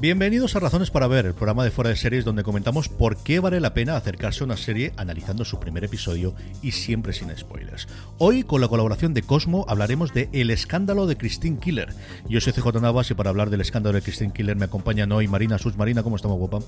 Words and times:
Bienvenidos 0.00 0.56
a 0.56 0.60
Razones 0.60 0.90
para 0.90 1.08
Ver, 1.08 1.26
el 1.26 1.34
programa 1.34 1.62
de 1.62 1.70
fuera 1.70 1.90
de 1.90 1.96
series 1.96 2.24
donde 2.24 2.42
comentamos 2.42 2.88
por 2.88 3.22
qué 3.22 3.38
vale 3.38 3.60
la 3.60 3.74
pena 3.74 3.96
acercarse 3.96 4.42
a 4.42 4.46
una 4.46 4.56
serie 4.56 4.94
analizando 4.96 5.44
su 5.44 5.60
primer 5.60 5.84
episodio 5.84 6.34
y 6.62 6.70
siempre 6.70 7.12
sin 7.12 7.36
spoilers. 7.36 7.86
Hoy, 8.16 8.42
con 8.42 8.62
la 8.62 8.68
colaboración 8.68 9.12
de 9.12 9.20
Cosmo, 9.20 9.66
hablaremos 9.68 10.14
de 10.14 10.30
El 10.32 10.48
escándalo 10.48 11.06
de 11.06 11.18
Christine 11.18 11.60
Killer. 11.60 11.90
Yo 12.30 12.40
soy 12.40 12.54
CJ 12.54 12.80
Navas 12.80 13.10
y 13.10 13.14
para 13.14 13.28
hablar 13.28 13.50
del 13.50 13.60
escándalo 13.60 13.94
de 13.94 14.00
Christine 14.00 14.32
Killer 14.32 14.56
me 14.56 14.64
acompañan 14.64 15.12
hoy 15.12 15.28
Marina 15.28 15.58
Sus. 15.58 15.76
Marina, 15.76 16.02
¿cómo 16.02 16.16
estamos, 16.16 16.38
guapa? 16.38 16.60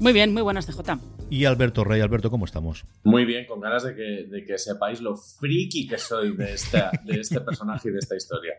Muy 0.00 0.12
bien, 0.12 0.32
muy 0.32 0.42
buenas, 0.42 0.66
CJ. 0.66 0.98
Y 1.30 1.44
Alberto 1.44 1.84
Rey. 1.84 2.00
Alberto, 2.00 2.28
¿cómo 2.28 2.44
estamos? 2.44 2.86
Muy 3.04 3.24
bien, 3.24 3.46
con 3.46 3.60
ganas 3.60 3.84
de 3.84 3.94
que, 3.94 4.26
de 4.28 4.44
que 4.44 4.58
sepáis 4.58 5.00
lo 5.00 5.16
friki 5.16 5.86
que 5.86 5.96
soy 5.96 6.36
de, 6.36 6.54
esta, 6.54 6.90
de 7.04 7.20
este 7.20 7.40
personaje 7.40 7.88
y 7.90 7.92
de 7.92 7.98
esta 8.00 8.16
historia. 8.16 8.54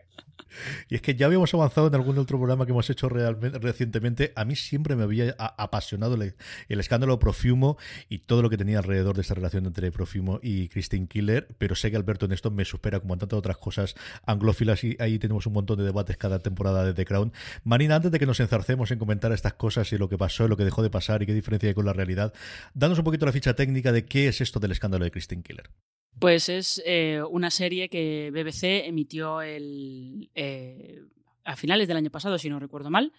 Y 0.88 0.94
es 0.96 1.02
que 1.02 1.14
ya 1.14 1.26
habíamos 1.26 1.52
avanzado 1.54 1.86
en 1.88 1.94
algún 1.94 2.18
otro 2.18 2.38
programa 2.38 2.64
que 2.66 2.72
hemos 2.72 2.88
hecho 2.90 3.08
realmente, 3.08 3.58
recientemente. 3.58 4.21
A 4.36 4.44
mí 4.44 4.54
siempre 4.54 4.94
me 4.94 5.02
había 5.02 5.34
apasionado 5.38 6.14
el, 6.14 6.34
escándalo 6.68 7.18
Profumo 7.18 7.76
y 8.08 8.18
todo 8.18 8.42
lo 8.42 8.50
que 8.50 8.56
tenía 8.56 8.78
alrededor 8.78 9.16
de 9.16 9.22
esta 9.22 9.34
relación 9.34 9.66
entre 9.66 9.90
Profumo 9.90 10.38
y 10.42 10.68
Christine 10.68 11.06
Killer, 11.08 11.48
pero 11.58 11.74
sé 11.74 11.90
que 11.90 11.96
Alberto 11.96 12.26
en 12.26 12.32
esto 12.32 12.50
me 12.50 12.64
supera 12.64 13.00
como 13.00 13.14
en 13.14 13.20
tantas 13.20 13.38
otras 13.38 13.56
cosas 13.56 13.94
anglófilas 14.26 14.84
y 14.84 14.96
ahí 15.00 15.18
tenemos 15.18 15.46
un 15.46 15.54
montón 15.54 15.78
de 15.78 15.84
debates 15.84 16.16
cada 16.16 16.38
temporada 16.38 16.84
de 16.84 16.94
The 16.94 17.04
Crown. 17.04 17.32
Marina, 17.64 17.96
antes 17.96 18.12
de 18.12 18.18
que 18.18 18.26
nos 18.26 18.40
enzarcemos 18.40 18.90
en 18.90 18.98
comentar 18.98 19.32
estas 19.32 19.54
cosas 19.54 19.92
y 19.92 19.98
lo 19.98 20.08
que 20.08 20.18
pasó, 20.18 20.48
lo 20.48 20.56
que 20.56 20.64
dejó 20.64 20.82
de 20.82 20.90
pasar 20.90 21.22
y 21.22 21.26
qué 21.26 21.34
diferencia 21.34 21.68
hay 21.68 21.74
con 21.74 21.86
la 21.86 21.92
realidad, 21.92 22.32
danos 22.74 22.98
un 22.98 23.04
poquito 23.04 23.26
la 23.26 23.32
ficha 23.32 23.54
técnica 23.54 23.92
de 23.92 24.04
qué 24.04 24.28
es 24.28 24.40
esto 24.40 24.60
del 24.60 24.72
escándalo 24.72 25.04
de 25.04 25.10
Christine 25.10 25.42
Killer. 25.42 25.70
Pues 26.18 26.48
es 26.48 26.82
eh, 26.84 27.22
una 27.30 27.50
serie 27.50 27.88
que 27.88 28.30
BBC 28.30 28.86
emitió 28.86 29.42
el, 29.42 30.30
eh, 30.34 31.02
a 31.44 31.56
finales 31.56 31.88
del 31.88 31.96
año 31.96 32.10
pasado, 32.10 32.38
si 32.38 32.48
no 32.48 32.60
recuerdo 32.60 32.90
mal. 32.90 33.12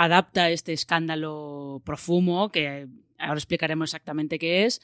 Adapta 0.00 0.48
este 0.52 0.72
escándalo 0.72 1.82
profumo, 1.84 2.50
que 2.50 2.86
ahora 3.18 3.34
explicaremos 3.34 3.90
exactamente 3.90 4.38
qué 4.38 4.64
es. 4.64 4.80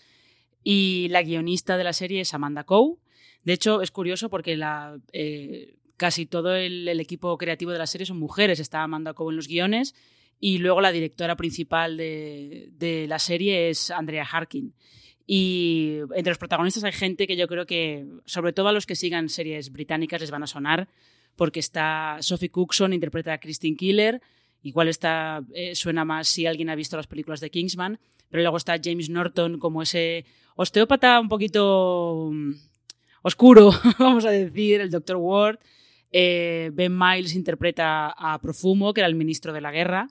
Y 0.65 1.07
la 1.11 1.23
guionista 1.23 1.77
de 1.77 1.85
la 1.85 1.93
serie 1.93 2.23
es 2.23 2.35
Amanda 2.35 2.65
Coe. 2.65 2.97
De 3.45 3.53
hecho, 3.53 3.81
es 3.81 3.93
curioso 3.93 4.29
porque 4.29 4.57
la, 4.57 4.99
eh, 5.13 5.77
casi 5.97 6.27
todo 6.27 6.57
el, 6.57 6.89
equipo 6.99 7.39
creativo 7.39 7.71
de 7.71 7.79
la 7.79 7.87
serie 7.87 8.07
son 8.07 8.19
mujeres. 8.19 8.59
Está 8.59 8.83
Amanda 8.83 9.15
Coe 9.15 9.31
en 9.31 9.37
los 9.37 9.47
guiones. 9.47 9.95
Y 10.41 10.59
luego 10.59 10.81
la 10.81 10.91
directora 10.91 11.37
principal 11.37 11.97
de, 11.97 12.71
de 12.73 13.07
la 13.07 13.21
serie 13.21 13.71
es 13.71 13.93
Andrea 13.93 14.25
Harkin. 14.25 14.75
Y 15.29 15.99
entre 16.17 16.33
los 16.33 16.39
protagonistas 16.39 16.83
hay 16.83 16.93
gente 16.93 17.29
que 17.29 17.37
yo 17.37 17.47
creo 17.47 17.67
que, 17.67 18.05
sobre 18.25 18.53
todo 18.53 18.67
a 18.67 18.73
los 18.73 18.85
que 18.85 18.97
sigan 18.97 19.29
series 19.29 19.71
británicas, 19.71 20.21
les 20.21 20.33
van 20.33 20.43
a 20.43 20.49
sonar, 20.49 20.89
porque 21.37 21.61
está 21.61 22.17
Sophie 22.19 22.51
Cookson, 22.51 22.93
interpreta 22.93 23.33
a 23.33 23.39
Christine 23.39 23.77
Killer, 23.77 24.21
igual 24.65 24.89
está, 24.89 25.45
eh, 25.55 25.77
suena 25.77 26.05
más 26.05 26.27
si 26.27 26.47
alguien 26.47 26.69
ha 26.71 26.75
visto 26.75 26.97
las 26.97 27.07
películas 27.07 27.41
de 27.41 27.51
Kingsman, 27.51 28.01
pero 28.29 28.43
luego 28.43 28.57
está 28.57 28.77
James 28.83 29.09
Norton 29.09 29.59
como 29.61 29.83
ese 29.83 30.25
osteópata 30.57 31.21
un 31.21 31.29
poquito 31.29 32.31
mm, 32.33 32.53
oscuro, 33.23 33.71
vamos 33.99 34.25
a 34.25 34.31
decir, 34.31 34.81
el 34.81 34.91
Dr. 34.91 35.17
Ward. 35.17 35.59
Eh, 36.17 36.71
ben 36.73 36.97
Miles 36.97 37.35
interpreta 37.35 38.15
a 38.17 38.41
Profumo, 38.41 38.95
que 38.95 39.01
era 39.01 39.09
el 39.09 39.17
ministro 39.17 39.53
de 39.53 39.61
la 39.61 39.73
guerra. 39.73 40.09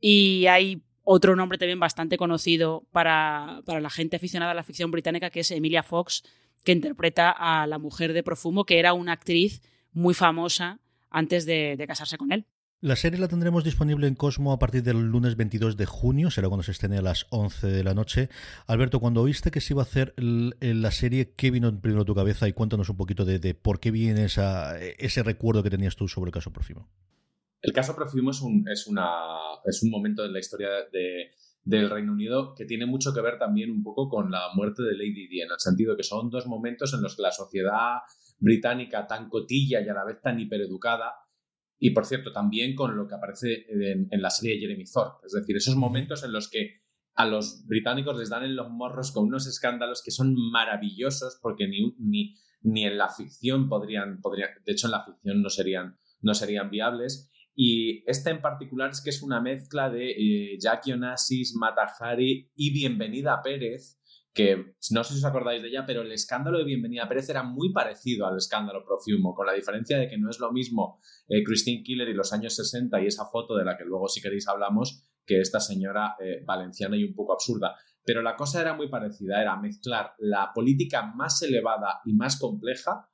Y 0.00 0.46
hay 0.46 0.82
otro 1.04 1.36
nombre 1.36 1.58
también 1.58 1.80
bastante 1.80 2.16
conocido 2.16 2.86
para, 2.92 3.62
la 3.66 3.90
gente 3.90 4.16
aficionada 4.16 4.52
a 4.52 4.54
la 4.54 4.62
ficción 4.62 4.90
británica, 4.90 5.30
que 5.30 5.40
es 5.40 5.50
Emilia 5.50 5.82
Fox, 5.82 6.22
que 6.64 6.72
interpreta 6.72 7.30
a 7.30 7.66
la 7.66 7.78
mujer 7.78 8.12
de 8.12 8.22
Profumo, 8.22 8.64
que 8.64 8.78
era 8.78 8.92
una 8.92 9.12
actriz 9.12 9.62
muy 9.92 10.14
famosa 10.14 10.80
antes 11.10 11.44
de, 11.44 11.82
casarse 11.86 12.16
con 12.16 12.32
él. 12.32 12.46
La 12.82 12.96
serie 12.96 13.20
la 13.20 13.28
tendremos 13.28 13.62
disponible 13.62 14.08
en 14.08 14.16
Cosmo 14.16 14.52
a 14.52 14.58
partir 14.58 14.82
del 14.82 15.00
lunes 15.00 15.36
22 15.36 15.76
de 15.76 15.86
junio, 15.86 16.32
será 16.32 16.48
cuando 16.48 16.64
se 16.64 16.72
estrene 16.72 16.98
a 16.98 17.02
las 17.02 17.28
11 17.30 17.68
de 17.68 17.84
la 17.84 17.94
noche. 17.94 18.28
Alberto, 18.66 18.98
cuando 18.98 19.22
oíste 19.22 19.52
que 19.52 19.60
se 19.60 19.72
iba 19.72 19.82
a 19.82 19.84
hacer 19.84 20.14
la 20.16 20.90
serie, 20.90 21.32
¿qué 21.36 21.52
vino 21.52 21.80
primero 21.80 22.02
a 22.02 22.04
tu 22.04 22.16
cabeza? 22.16 22.48
Y 22.48 22.54
cuéntanos 22.54 22.88
un 22.88 22.96
poquito 22.96 23.24
de, 23.24 23.54
por 23.54 23.78
qué 23.78 23.92
viene 23.92 24.24
ese 24.24 25.22
recuerdo 25.22 25.62
que 25.62 25.70
tenías 25.70 25.94
tú 25.94 26.08
sobre 26.08 26.30
el 26.30 26.32
caso 26.32 26.52
Profumo. 26.52 26.88
El 27.60 27.72
caso 27.72 27.94
Profumo 27.94 28.32
es 28.32 28.40
un, 28.40 28.68
es, 28.68 28.90
es 29.64 29.82
un 29.84 29.90
momento 29.92 30.24
en 30.24 30.32
la 30.32 30.40
historia 30.40 30.70
de, 30.92 31.30
del 31.62 31.88
Reino 31.88 32.10
Unido 32.10 32.52
que 32.52 32.64
tiene 32.64 32.86
mucho 32.86 33.14
que 33.14 33.20
ver 33.20 33.38
también 33.38 33.70
un 33.70 33.84
poco 33.84 34.08
con 34.08 34.28
la 34.32 34.48
muerte 34.56 34.82
de 34.82 34.94
Lady 34.96 35.28
Di, 35.28 35.40
en 35.40 35.52
el 35.52 35.60
sentido 35.60 35.96
que 35.96 36.02
son 36.02 36.30
dos 36.30 36.48
momentos 36.48 36.92
en 36.94 37.02
los 37.02 37.14
que 37.14 37.22
la 37.22 37.30
sociedad 37.30 37.98
británica 38.40 39.06
tan 39.06 39.28
cotilla 39.28 39.80
y 39.80 39.88
a 39.88 39.94
la 39.94 40.04
vez 40.04 40.20
tan 40.20 40.40
hipereducada, 40.40 41.12
y 41.84 41.90
por 41.90 42.06
cierto, 42.06 42.30
también 42.30 42.76
con 42.76 42.96
lo 42.96 43.08
que 43.08 43.16
aparece 43.16 43.66
en, 43.68 44.22
la 44.22 44.30
serie 44.30 44.60
Jeremy 44.60 44.84
Thorpe, 44.84 45.26
es 45.26 45.32
decir, 45.32 45.56
esos 45.56 45.74
momentos 45.74 46.22
en 46.22 46.30
los 46.30 46.48
que 46.48 46.80
a 47.16 47.26
los 47.26 47.66
británicos 47.66 48.16
les 48.16 48.30
dan 48.30 48.44
en 48.44 48.54
los 48.54 48.70
morros 48.70 49.10
con 49.10 49.24
unos 49.24 49.48
escándalos 49.48 50.00
que 50.00 50.12
son 50.12 50.36
maravillosos 50.52 51.40
porque 51.42 51.66
ni, 51.66 51.92
ni, 51.98 52.36
ni 52.60 52.84
en 52.84 52.96
la 52.96 53.08
ficción 53.08 53.68
podrían, 53.68 54.20
podrían, 54.20 54.50
de 54.64 54.70
hecho 54.70 54.86
en 54.86 54.92
la 54.92 55.04
ficción 55.04 55.42
no 55.42 55.50
serían, 55.50 55.98
no 56.20 56.34
serían 56.34 56.70
viables. 56.70 57.32
Y 57.52 58.08
esta 58.08 58.30
en 58.30 58.40
particular 58.40 58.92
es 58.92 59.02
que 59.02 59.10
es 59.10 59.20
una 59.20 59.40
mezcla 59.40 59.90
de 59.90 60.10
eh, 60.12 60.58
Jackie 60.60 60.92
Onassis, 60.92 61.56
Matajari 61.56 62.48
y 62.54 62.72
Bienvenida 62.72 63.42
Pérez, 63.42 64.00
que 64.34 64.74
no 64.90 65.04
sé 65.04 65.12
si 65.12 65.18
os 65.18 65.24
acordáis 65.24 65.62
de 65.62 65.68
ella, 65.68 65.84
pero 65.86 66.02
el 66.02 66.12
escándalo 66.12 66.58
de 66.58 66.64
Bienvenida 66.64 67.08
Pérez 67.08 67.28
era 67.28 67.42
muy 67.42 67.72
parecido 67.72 68.26
al 68.26 68.38
escándalo 68.38 68.84
Profumo, 68.84 69.34
con 69.34 69.46
la 69.46 69.52
diferencia 69.52 69.98
de 69.98 70.08
que 70.08 70.16
no 70.16 70.30
es 70.30 70.40
lo 70.40 70.52
mismo 70.52 71.00
eh, 71.28 71.42
Christine 71.44 71.82
Killer 71.82 72.08
y 72.08 72.14
los 72.14 72.32
años 72.32 72.56
60 72.56 73.02
y 73.02 73.06
esa 73.06 73.26
foto 73.26 73.56
de 73.56 73.64
la 73.64 73.76
que 73.76 73.84
luego 73.84 74.08
si 74.08 74.22
queréis 74.22 74.48
hablamos, 74.48 75.06
que 75.26 75.40
esta 75.40 75.60
señora 75.60 76.16
eh, 76.18 76.42
valenciana 76.44 76.96
y 76.96 77.04
un 77.04 77.14
poco 77.14 77.34
absurda. 77.34 77.76
Pero 78.04 78.22
la 78.22 78.34
cosa 78.34 78.60
era 78.60 78.74
muy 78.74 78.88
parecida, 78.88 79.40
era 79.40 79.56
mezclar 79.56 80.14
la 80.18 80.50
política 80.54 81.02
más 81.14 81.42
elevada 81.42 82.00
y 82.04 82.14
más 82.14 82.38
compleja 82.38 83.08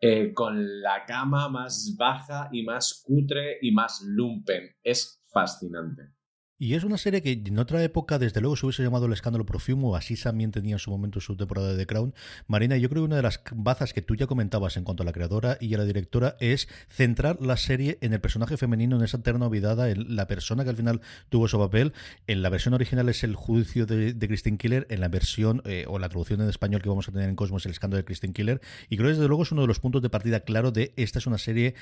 eh, 0.00 0.32
con 0.32 0.80
la 0.80 1.04
cama 1.04 1.48
más 1.48 1.94
baja 1.98 2.48
y 2.52 2.62
más 2.62 3.02
cutre 3.04 3.58
y 3.60 3.72
más 3.72 4.02
lumpen. 4.06 4.76
Es 4.82 5.22
fascinante. 5.32 6.14
Y 6.56 6.74
es 6.74 6.84
una 6.84 6.98
serie 6.98 7.20
que 7.20 7.32
en 7.32 7.58
otra 7.58 7.82
época, 7.82 8.20
desde 8.20 8.40
luego, 8.40 8.54
se 8.54 8.64
hubiese 8.64 8.84
llamado 8.84 9.06
El 9.06 9.12
escándalo 9.12 9.44
Profumo, 9.44 9.96
así 9.96 10.14
también 10.14 10.52
tenía 10.52 10.76
en 10.76 10.78
su 10.78 10.88
momento 10.88 11.20
su 11.20 11.36
temporada 11.36 11.72
de 11.72 11.78
The 11.78 11.86
Crown. 11.86 12.14
Marina, 12.46 12.76
yo 12.76 12.88
creo 12.88 13.02
que 13.02 13.06
una 13.06 13.16
de 13.16 13.22
las 13.22 13.42
bazas 13.56 13.92
que 13.92 14.02
tú 14.02 14.14
ya 14.14 14.28
comentabas 14.28 14.76
en 14.76 14.84
cuanto 14.84 15.02
a 15.02 15.06
la 15.06 15.12
creadora 15.12 15.58
y 15.60 15.74
a 15.74 15.78
la 15.78 15.84
directora 15.84 16.36
es 16.38 16.68
centrar 16.88 17.42
la 17.42 17.56
serie 17.56 17.98
en 18.02 18.12
el 18.12 18.20
personaje 18.20 18.56
femenino, 18.56 18.96
en 18.96 19.02
esa 19.02 19.16
eterna 19.16 19.48
olvidada, 19.48 19.90
en 19.90 20.14
la 20.14 20.28
persona 20.28 20.62
que 20.62 20.70
al 20.70 20.76
final 20.76 21.00
tuvo 21.28 21.48
su 21.48 21.58
papel. 21.58 21.92
En 22.28 22.40
la 22.40 22.50
versión 22.50 22.72
original 22.72 23.08
es 23.08 23.24
el 23.24 23.34
juicio 23.34 23.84
de, 23.84 24.16
Christine 24.16 24.56
Killer, 24.56 24.86
en 24.90 25.00
la 25.00 25.08
versión 25.08 25.60
eh, 25.64 25.86
o 25.88 25.98
la 25.98 26.08
traducción 26.08 26.40
en 26.40 26.48
español 26.48 26.82
que 26.82 26.88
vamos 26.88 27.08
a 27.08 27.12
tener 27.12 27.28
en 27.28 27.34
Cosmos, 27.34 27.66
el 27.66 27.72
escándalo 27.72 27.98
de 27.98 28.04
Christine 28.04 28.32
Killer. 28.32 28.60
Y 28.88 28.96
creo 28.96 29.08
que 29.08 29.14
desde 29.14 29.26
luego 29.26 29.42
es 29.42 29.50
uno 29.50 29.62
de 29.62 29.68
los 29.68 29.80
puntos 29.80 30.02
de 30.02 30.08
partida 30.08 30.40
claro 30.40 30.70
de 30.70 30.94
esta 30.96 31.18
es 31.18 31.26
una 31.26 31.38
serie 31.38 31.74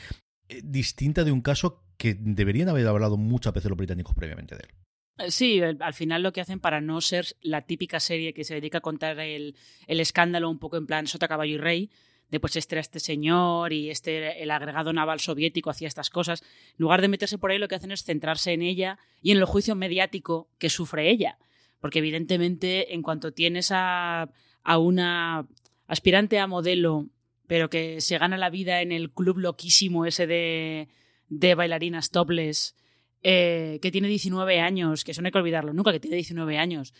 distinta 0.63 1.25
de 1.25 1.33
un 1.33 1.41
caso 1.41 1.85
que 1.97 2.17
deberían 2.19 2.69
haber 2.69 2.87
hablado 2.87 3.17
muchas 3.17 3.53
veces 3.53 3.69
los 3.69 3.79
británicos 3.79 4.15
previamente 4.15 4.57
de 4.57 4.63
él. 4.63 4.75
Eh, 5.19 5.31
sí, 5.31 5.61
al 5.61 5.95
final 5.95 6.23
lo 6.23 6.33
que 6.33 6.41
hacen 6.41 6.61
para 6.61 6.81
no 6.81 7.01
ser 7.01 7.27
la 7.41 7.63
típica 7.63 8.01
serie 8.01 8.35
que 8.35 8.45
se 8.45 8.55
dedica 8.55 8.79
a 8.79 8.81
contar 8.83 9.19
el, 9.21 9.57
escándalo 9.87 10.51
un 10.51 10.59
poco 10.59 10.77
en 10.77 10.87
plan 10.87 11.07
sota 11.07 11.29
caballo 11.29 11.55
y 11.55 11.59
rey, 11.59 11.91
de 12.31 12.41
pues 12.41 12.57
este 12.57 12.77
era 12.77 12.81
este 12.81 12.99
señor 12.99 13.75
y 13.75 13.91
este 13.91 14.43
el 14.43 14.51
agregado 14.51 14.93
naval 14.93 15.21
soviético 15.21 15.71
hacía 15.71 15.89
estas 15.89 16.09
cosas. 16.09 16.43
En 16.43 16.79
lugar 16.79 17.03
de 17.03 17.09
meterse 17.09 17.39
por 17.39 17.51
ahí, 17.51 17.59
lo 17.59 17.69
que 17.69 17.75
hacen 17.75 17.93
es 17.93 18.05
centrarse 18.05 18.53
en 18.53 18.63
ella 18.63 18.99
y 19.21 19.33
en 19.33 19.39
el 19.39 19.45
juicio 19.45 19.75
mediático 19.75 20.49
que 20.59 20.71
sufre 20.71 21.11
ella. 21.11 21.39
Porque 21.79 21.99
evidentemente, 21.99 22.95
en 22.95 23.03
cuanto 23.03 23.33
tienes 23.33 23.71
a 23.71 24.29
una 24.65 25.47
aspirante 25.87 26.39
a 26.39 26.47
modelo, 26.47 27.09
pero 27.47 27.71
que 27.71 28.01
se 28.01 28.19
gana 28.19 28.37
la 28.37 28.51
vida 28.51 28.83
en 28.83 28.93
el 28.93 29.11
club 29.11 29.39
loquísimo 29.39 30.07
ese 30.07 30.27
de, 30.27 31.55
bailarinas 31.55 32.11
topless 32.11 32.77
eh, 33.23 33.79
que 33.83 33.91
tiene 33.91 34.09
19 34.09 34.61
años, 34.61 35.05
que 35.05 35.13
eso 35.13 35.23
no 35.23 35.27
hay 35.27 35.33
que 35.33 35.39
olvidarlo 35.39 35.73
nunca, 35.73 35.93
que 35.93 36.01
tiene 36.01 36.17
19 36.17 36.59
años, 36.59 36.95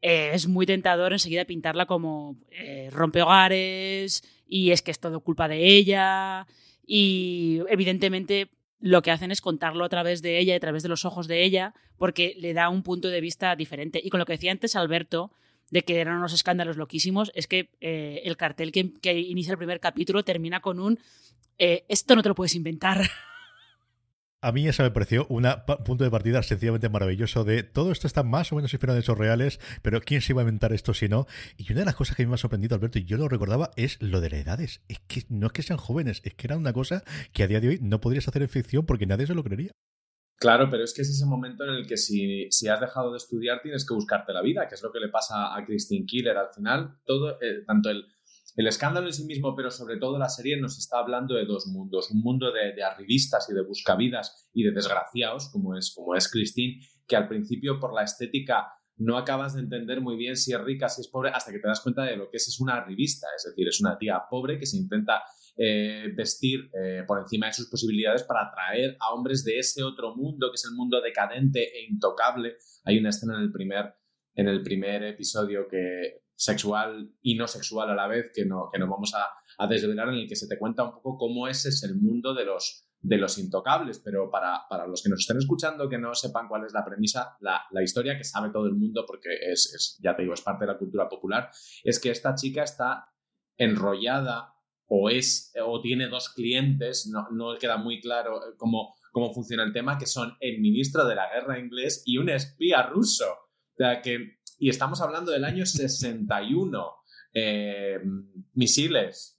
eh, 0.00 0.30
es 0.32 0.46
muy 0.46 0.66
tentador 0.66 1.12
enseguida 1.12 1.44
pintarla 1.44 1.86
como 1.86 2.36
eh, 2.50 2.88
rompe 2.92 3.22
hogares 3.22 4.22
y 4.46 4.70
es 4.70 4.80
que 4.82 4.92
es 4.92 5.00
todo 5.00 5.20
culpa 5.20 5.48
de 5.48 5.66
ella 5.66 6.46
y 6.86 7.60
evidentemente 7.68 8.48
lo 8.80 9.02
que 9.02 9.10
hacen 9.10 9.32
es 9.32 9.40
contarlo 9.40 9.84
a 9.84 9.88
través 9.88 10.22
de 10.22 10.38
ella, 10.38 10.54
a 10.54 10.60
través 10.60 10.84
de 10.84 10.88
los 10.88 11.04
ojos 11.04 11.26
de 11.26 11.42
ella, 11.42 11.74
porque 11.96 12.36
le 12.38 12.54
da 12.54 12.68
un 12.68 12.84
punto 12.84 13.08
de 13.08 13.20
vista 13.20 13.56
diferente. 13.56 14.00
Y 14.02 14.08
con 14.08 14.20
lo 14.20 14.26
que 14.26 14.34
decía 14.34 14.52
antes 14.52 14.76
Alberto, 14.76 15.32
de 15.70 15.82
que 15.82 16.00
eran 16.00 16.16
unos 16.16 16.32
escándalos 16.32 16.76
loquísimos, 16.76 17.30
es 17.34 17.46
que 17.46 17.70
el 17.80 18.36
cartel 18.36 18.72
que, 18.72 18.92
que, 19.00 19.18
inicia 19.18 19.52
el 19.52 19.58
primer 19.58 19.80
capítulo 19.80 20.24
termina 20.24 20.60
con 20.60 20.80
un 20.80 20.98
esto 21.58 22.14
no 22.14 22.22
te 22.22 22.28
lo 22.28 22.34
puedes 22.34 22.54
inventar. 22.54 23.02
A 24.40 24.52
mí 24.52 24.68
esa 24.68 24.84
me 24.84 24.92
pareció 24.92 25.26
un 25.30 25.48
punto 25.84 26.04
de 26.04 26.12
partida 26.12 26.44
sencillamente 26.44 26.88
maravilloso 26.88 27.42
de 27.42 27.64
todo 27.64 27.90
esto 27.90 28.06
está 28.06 28.22
más 28.22 28.52
o 28.52 28.56
menos 28.56 28.72
inspirado 28.72 28.96
en 28.96 29.02
hechos 29.02 29.18
reales, 29.18 29.58
pero 29.82 30.00
¿quién 30.00 30.20
se 30.20 30.32
iba 30.32 30.42
a 30.42 30.44
inventar 30.44 30.72
esto 30.72 30.94
si 30.94 31.08
no? 31.08 31.26
Y 31.56 31.72
una 31.72 31.80
de 31.80 31.86
las 31.86 31.96
cosas 31.96 32.16
que 32.16 32.24
me 32.24 32.34
ha 32.34 32.38
sorprendido, 32.38 32.76
Alberto, 32.76 33.00
y 33.00 33.04
yo 33.04 33.16
lo 33.16 33.28
recordaba, 33.28 33.72
es 33.74 34.00
lo 34.00 34.20
de 34.20 34.30
las 34.30 34.40
edades. 34.40 34.80
Es 34.86 35.00
que 35.08 35.24
no 35.28 35.48
es 35.48 35.52
que 35.52 35.64
sean 35.64 35.78
jóvenes, 35.78 36.20
es 36.22 36.34
que 36.34 36.46
era 36.46 36.56
una 36.56 36.72
cosa 36.72 37.02
que 37.32 37.42
a 37.42 37.48
día 37.48 37.60
de 37.60 37.68
hoy 37.68 37.78
no 37.82 38.00
podrías 38.00 38.28
hacer 38.28 38.42
en 38.42 38.48
ficción 38.48 38.86
porque 38.86 39.06
nadie 39.06 39.26
se 39.26 39.34
lo 39.34 39.42
creería. 39.42 39.72
Claro, 40.38 40.68
pero 40.70 40.84
es 40.84 40.94
que 40.94 41.02
es 41.02 41.10
ese 41.10 41.26
momento 41.26 41.64
en 41.64 41.70
el 41.70 41.86
que 41.86 41.96
si, 41.96 42.46
si, 42.50 42.68
has 42.68 42.80
dejado 42.80 43.10
de 43.10 43.16
estudiar 43.16 43.60
tienes 43.60 43.84
que 43.86 43.94
buscarte 43.94 44.32
la 44.32 44.40
vida, 44.40 44.68
que 44.68 44.76
es 44.76 44.82
lo 44.82 44.92
que 44.92 45.00
le 45.00 45.08
pasa 45.08 45.56
a 45.56 45.64
Christine 45.64 46.06
Killer 46.06 46.36
al 46.36 46.50
final. 46.54 46.96
Todo, 47.04 47.40
eh, 47.40 47.64
tanto 47.66 47.90
el, 47.90 48.04
el 48.58 48.66
escándalo 48.66 49.06
en 49.06 49.12
sí 49.12 49.24
mismo, 49.24 49.54
pero 49.54 49.70
sobre 49.70 49.98
todo 49.98 50.18
la 50.18 50.28
serie 50.28 50.60
nos 50.60 50.78
está 50.78 50.98
hablando 50.98 51.36
de 51.36 51.44
dos 51.44 51.68
mundos, 51.68 52.10
un 52.10 52.22
mundo 52.22 52.50
de, 52.50 52.82
arribistas 52.82 53.48
y 53.48 53.54
de 53.54 53.62
buscavidas 53.62 54.48
y 54.52 54.64
de 54.64 54.72
desgraciados, 54.72 55.48
como 55.50 55.76
es, 55.76 55.92
como 55.94 56.16
es 56.16 56.28
Christine, 56.28 56.84
que 57.06 57.14
al 57.14 57.28
principio 57.28 57.78
por 57.78 57.94
la 57.94 58.02
estética 58.02 58.66
no 58.96 59.16
acabas 59.16 59.54
de 59.54 59.60
entender 59.60 60.00
muy 60.00 60.16
bien 60.16 60.36
si 60.36 60.52
es 60.52 60.60
rica, 60.60 60.88
si 60.88 61.02
es 61.02 61.08
pobre, 61.08 61.30
hasta 61.30 61.52
que 61.52 61.60
te 61.60 61.68
das 61.68 61.80
cuenta 61.80 62.02
de 62.02 62.16
lo 62.16 62.30
que 62.30 62.38
es, 62.38 62.48
es 62.48 62.58
una 62.58 62.74
arribista, 62.74 63.28
es 63.36 63.44
decir, 63.44 63.68
es 63.68 63.80
una 63.80 63.96
tía 63.96 64.22
pobre 64.28 64.58
que 64.58 64.66
se 64.66 64.76
intenta 64.76 65.22
eh, 65.60 66.12
vestir 66.14 66.70
eh, 66.72 67.02
por 67.04 67.18
encima 67.18 67.46
de 67.46 67.52
sus 67.52 67.68
posibilidades 67.68 68.22
para 68.22 68.46
atraer 68.46 68.96
a 69.00 69.12
hombres 69.12 69.44
de 69.44 69.58
ese 69.58 69.82
otro 69.82 70.14
mundo, 70.14 70.50
que 70.50 70.54
es 70.54 70.64
el 70.64 70.76
mundo 70.76 71.00
decadente 71.00 71.64
e 71.64 71.84
intocable. 71.90 72.58
Hay 72.84 72.96
una 72.96 73.08
escena 73.08 73.34
en 73.34 73.42
el 73.42 73.50
primer, 73.50 73.92
en 74.36 74.46
el 74.46 74.62
primer 74.62 75.02
episodio 75.02 75.66
que 75.68 76.22
sexual 76.36 77.12
y 77.20 77.34
no 77.34 77.48
sexual 77.48 77.90
a 77.90 77.96
la 77.96 78.06
vez 78.06 78.30
que 78.32 78.44
no, 78.44 78.70
que 78.72 78.78
no 78.78 78.88
vamos 78.88 79.12
a, 79.14 79.66
desvelar 79.68 80.08
en 80.10 80.14
el 80.14 80.28
que 80.28 80.36
se 80.36 80.46
te 80.46 80.56
cuenta 80.56 80.84
un 80.84 80.92
poco 80.92 81.18
cómo 81.18 81.48
ese 81.48 81.70
es 81.70 81.82
el 81.82 81.96
mundo 81.96 82.32
de 82.32 82.44
los, 82.44 82.88
de 83.00 83.18
los 83.18 83.36
intocables, 83.38 83.98
pero 83.98 84.30
para, 84.30 84.62
los 84.86 85.02
que 85.02 85.08
nos 85.08 85.18
estén 85.18 85.38
escuchando 85.38 85.88
que 85.88 85.98
no 85.98 86.14
sepan 86.14 86.46
cuál 86.46 86.64
es 86.64 86.72
la 86.72 86.84
premisa, 86.84 87.36
la, 87.40 87.82
historia 87.82 88.16
que 88.16 88.22
sabe 88.22 88.50
todo 88.50 88.66
el 88.66 88.76
mundo 88.76 89.04
porque 89.04 89.30
es, 89.50 89.98
ya 90.00 90.14
te 90.14 90.22
digo, 90.22 90.34
es 90.34 90.42
parte 90.42 90.64
de 90.64 90.72
la 90.72 90.78
cultura 90.78 91.08
popular, 91.08 91.50
es 91.82 91.98
que 91.98 92.10
esta 92.10 92.36
chica 92.36 92.62
está 92.62 93.12
enrollada 93.56 94.54
o 94.88 95.10
es 95.10 95.52
o 95.64 95.80
tiene 95.80 96.08
dos 96.08 96.30
clientes, 96.30 97.08
no, 97.12 97.28
no 97.30 97.58
queda 97.58 97.76
muy 97.76 98.00
claro 98.00 98.40
cómo, 98.56 98.94
cómo 99.12 99.32
funciona 99.32 99.62
el 99.64 99.72
tema, 99.72 99.98
que 99.98 100.06
son 100.06 100.36
el 100.40 100.60
ministro 100.60 101.06
de 101.06 101.14
la 101.14 101.30
guerra 101.32 101.58
inglés 101.58 102.02
y 102.06 102.18
un 102.18 102.30
espía 102.30 102.82
ruso. 102.84 103.26
O 103.30 103.76
sea, 103.76 104.02
que 104.02 104.38
y 104.58 104.68
estamos 104.68 105.00
hablando 105.00 105.30
del 105.32 105.44
año 105.44 105.64
61. 105.64 106.94
Eh, 107.32 108.00
misiles, 108.54 109.38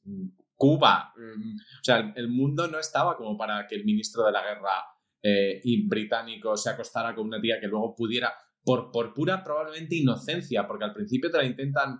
Cuba. 0.55 1.13
Mm, 1.15 1.55
o 1.55 1.83
sea, 1.83 2.13
el 2.15 2.29
mundo 2.29 2.67
no 2.67 2.79
estaba 2.79 3.17
como 3.17 3.37
para 3.37 3.67
que 3.67 3.75
el 3.75 3.85
ministro 3.85 4.25
de 4.25 4.31
la 4.31 4.41
guerra 4.41 4.85
eh, 5.21 5.59
y 5.63 5.87
británico 5.87 6.55
se 6.55 6.69
acostara 6.69 7.13
con 7.13 7.27
una 7.27 7.41
tía 7.41 7.59
que 7.59 7.67
luego 7.67 7.95
pudiera, 7.95 8.33
por, 8.63 8.91
por 8.91 9.13
pura 9.13 9.43
probablemente 9.43 9.95
inocencia, 9.95 10.65
porque 10.67 10.85
al 10.85 10.93
principio 10.93 11.29
te 11.29 11.37
la 11.37 11.45
intentan 11.45 11.99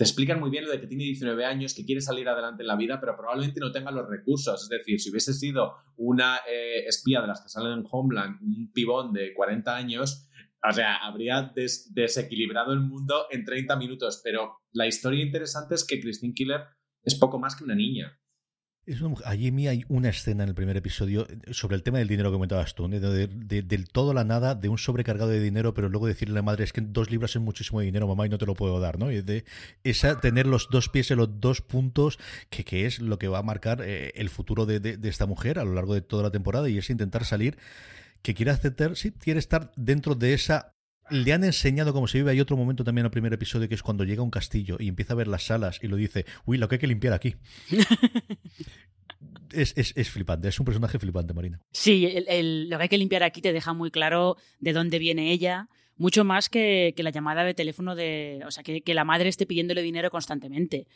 te 0.00 0.04
explican 0.04 0.40
muy 0.40 0.48
bien 0.48 0.64
lo 0.64 0.72
de 0.72 0.80
que 0.80 0.86
tiene 0.86 1.04
19 1.04 1.44
años, 1.44 1.74
que 1.74 1.84
quiere 1.84 2.00
salir 2.00 2.26
adelante 2.26 2.62
en 2.62 2.68
la 2.68 2.76
vida, 2.76 2.98
pero 2.98 3.14
probablemente 3.18 3.60
no 3.60 3.70
tenga 3.70 3.90
los 3.90 4.08
recursos. 4.08 4.62
Es 4.62 4.68
decir, 4.70 4.98
si 4.98 5.10
hubiese 5.10 5.34
sido 5.34 5.74
una 5.98 6.38
eh, 6.50 6.86
espía 6.86 7.20
de 7.20 7.26
las 7.26 7.42
que 7.42 7.50
salen 7.50 7.80
en 7.80 7.84
Homeland, 7.90 8.40
un 8.40 8.72
pibón 8.72 9.12
de 9.12 9.34
40 9.34 9.76
años, 9.76 10.26
o 10.66 10.72
sea, 10.72 10.96
habría 11.04 11.52
desequilibrado 11.90 12.72
el 12.72 12.80
mundo 12.80 13.26
en 13.30 13.44
30 13.44 13.76
minutos, 13.76 14.22
pero 14.24 14.60
la 14.72 14.86
historia 14.86 15.22
interesante 15.22 15.74
es 15.74 15.86
que 15.86 16.00
Christine 16.00 16.32
Killer 16.32 16.62
es 17.02 17.14
poco 17.16 17.38
más 17.38 17.54
que 17.54 17.64
una 17.64 17.74
niña. 17.74 18.18
Allí 19.24 19.52
mí 19.52 19.68
hay 19.68 19.84
una 19.88 20.08
escena 20.08 20.42
en 20.42 20.48
el 20.48 20.54
primer 20.54 20.76
episodio 20.76 21.26
eh, 21.28 21.52
sobre 21.52 21.76
el 21.76 21.82
tema 21.82 21.98
del 21.98 22.08
dinero 22.08 22.30
que 22.30 22.34
comentabas 22.34 22.74
tú, 22.74 22.88
de, 22.88 23.28
del 23.62 23.88
todo 23.88 24.14
la 24.14 24.24
nada, 24.24 24.54
de 24.54 24.68
un 24.68 24.78
sobrecargado 24.78 25.30
de 25.30 25.40
dinero, 25.40 25.74
pero 25.74 25.88
luego 25.88 26.06
decirle 26.06 26.34
a 26.34 26.36
la 26.36 26.42
madre 26.42 26.64
es 26.64 26.72
que 26.72 26.80
dos 26.80 27.10
libras 27.10 27.36
es 27.36 27.42
muchísimo 27.42 27.80
dinero, 27.80 28.08
mamá, 28.08 28.26
y 28.26 28.30
no 28.30 28.38
te 28.38 28.46
lo 28.46 28.54
puedo 28.54 28.80
dar, 28.80 28.98
¿no? 28.98 29.08
De 29.08 29.44
esa, 29.84 30.20
tener 30.20 30.46
los 30.46 30.68
dos 30.70 30.88
pies 30.88 31.10
en 31.10 31.18
los 31.18 31.40
dos 31.40 31.60
puntos, 31.60 32.18
que, 32.48 32.64
que 32.64 32.86
es 32.86 33.00
lo 33.00 33.18
que 33.18 33.28
va 33.28 33.38
a 33.38 33.42
marcar 33.42 33.82
eh, 33.82 34.12
el 34.16 34.30
futuro 34.30 34.66
de, 34.66 34.98
esta 35.02 35.26
mujer 35.26 35.58
a 35.58 35.64
lo 35.64 35.74
largo 35.74 35.94
de 35.94 36.00
toda 36.00 36.22
la 36.22 36.30
temporada, 36.30 36.68
y 36.68 36.78
es 36.78 36.90
intentar 36.90 37.24
salir 37.24 37.58
que 38.22 38.34
quiere 38.34 38.50
aceptar, 38.50 38.96
sí, 38.96 39.12
quiere 39.12 39.38
estar 39.38 39.72
dentro 39.76 40.14
de 40.14 40.34
esa 40.34 40.74
le 41.10 41.32
han 41.32 41.44
enseñado 41.44 41.92
cómo 41.92 42.06
se 42.06 42.18
vive. 42.18 42.30
Hay 42.30 42.40
otro 42.40 42.56
momento 42.56 42.84
también 42.84 43.02
en 43.02 43.06
el 43.06 43.10
primer 43.10 43.32
episodio 43.32 43.68
que 43.68 43.74
es 43.74 43.82
cuando 43.82 44.04
llega 44.04 44.20
a 44.20 44.24
un 44.24 44.30
castillo 44.30 44.76
y 44.78 44.88
empieza 44.88 45.12
a 45.12 45.16
ver 45.16 45.28
las 45.28 45.44
salas 45.44 45.80
y 45.82 45.88
lo 45.88 45.96
dice, 45.96 46.24
uy, 46.44 46.56
lo 46.56 46.68
que 46.68 46.76
hay 46.76 46.78
que 46.78 46.86
limpiar 46.86 47.12
aquí. 47.12 47.36
es, 49.52 49.74
es, 49.76 50.10
flipante, 50.10 50.48
es 50.48 50.58
un 50.58 50.66
personaje 50.66 50.98
flipante, 50.98 51.34
Marina. 51.34 51.60
Sí, 51.72 52.08
lo 52.26 52.76
que 52.76 52.82
hay 52.82 52.88
que 52.88 52.98
limpiar 52.98 53.22
aquí 53.22 53.40
te 53.40 53.52
deja 53.52 53.72
muy 53.72 53.90
claro 53.90 54.36
de 54.58 54.72
dónde 54.72 54.98
viene 54.98 55.32
ella, 55.32 55.68
mucho 55.96 56.24
más 56.24 56.48
que, 56.48 56.94
la 56.96 57.10
llamada 57.10 57.44
de 57.44 57.54
teléfono 57.54 57.94
de. 57.94 58.42
O 58.46 58.50
sea, 58.50 58.62
que, 58.62 58.82
la 58.94 59.04
madre 59.04 59.28
esté 59.28 59.46
pidiéndole 59.46 59.82
dinero 59.82 60.10
constantemente. 60.10 60.86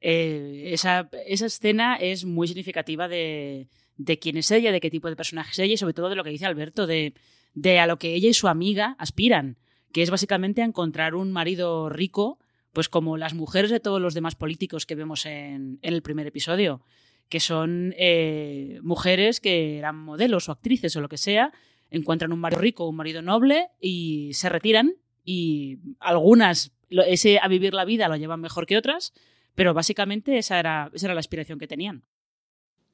Eh, 0.00 0.70
esa, 0.72 1.08
esa 1.26 1.46
escena 1.46 1.96
es 1.96 2.24
muy 2.24 2.46
significativa 2.46 3.08
de, 3.08 3.68
de 3.96 4.18
quién 4.18 4.36
es 4.36 4.50
ella, 4.50 4.70
de 4.70 4.80
qué 4.80 4.90
tipo 4.90 5.08
de 5.08 5.16
personaje 5.16 5.52
es 5.52 5.58
ella 5.58 5.74
y 5.74 5.78
sobre 5.78 5.94
todo 5.94 6.08
de 6.10 6.16
lo 6.16 6.24
que 6.24 6.30
dice 6.30 6.46
Alberto, 6.46 6.86
de, 6.86 7.14
de 7.54 7.78
a 7.78 7.86
lo 7.86 7.98
que 7.98 8.14
ella 8.14 8.28
y 8.28 8.34
su 8.34 8.48
amiga 8.48 8.96
aspiran, 8.98 9.56
que 9.92 10.02
es 10.02 10.10
básicamente 10.10 10.62
a 10.62 10.66
encontrar 10.66 11.14
un 11.14 11.32
marido 11.32 11.88
rico, 11.88 12.38
pues 12.74 12.88
como 12.88 13.16
las 13.16 13.32
mujeres 13.34 13.70
de 13.70 13.80
todos 13.80 14.02
los 14.02 14.12
demás 14.14 14.34
políticos 14.34 14.84
que 14.84 14.96
vemos 14.96 15.24
en, 15.24 15.78
el 15.80 16.02
primer 16.02 16.26
episodio, 16.26 16.82
que 17.28 17.40
son 17.40 17.94
eh, 17.96 18.80
mujeres 18.82 19.40
que 19.40 19.78
eran 19.78 19.96
modelos 19.96 20.48
o 20.48 20.52
actrices 20.52 20.94
o 20.96 21.00
lo 21.00 21.08
que 21.08 21.16
sea, 21.16 21.52
encuentran 21.90 22.32
un 22.32 22.40
marido 22.40 22.60
rico, 22.60 22.88
un 22.88 22.96
marido 22.96 23.22
noble 23.22 23.68
y 23.80 24.32
se 24.34 24.48
retiran 24.48 24.94
y 25.24 25.78
algunas 26.00 26.72
ese 26.90 27.38
a 27.38 27.48
vivir 27.48 27.74
la 27.74 27.84
vida 27.84 28.08
lo 28.08 28.16
llevan 28.16 28.40
mejor 28.40 28.66
que 28.66 28.76
otras, 28.76 29.14
pero 29.54 29.72
básicamente 29.72 30.36
esa 30.36 30.58
era, 30.58 30.90
esa 30.92 31.06
era 31.06 31.14
la 31.14 31.20
aspiración 31.20 31.60
que 31.60 31.68
tenían. 31.68 32.02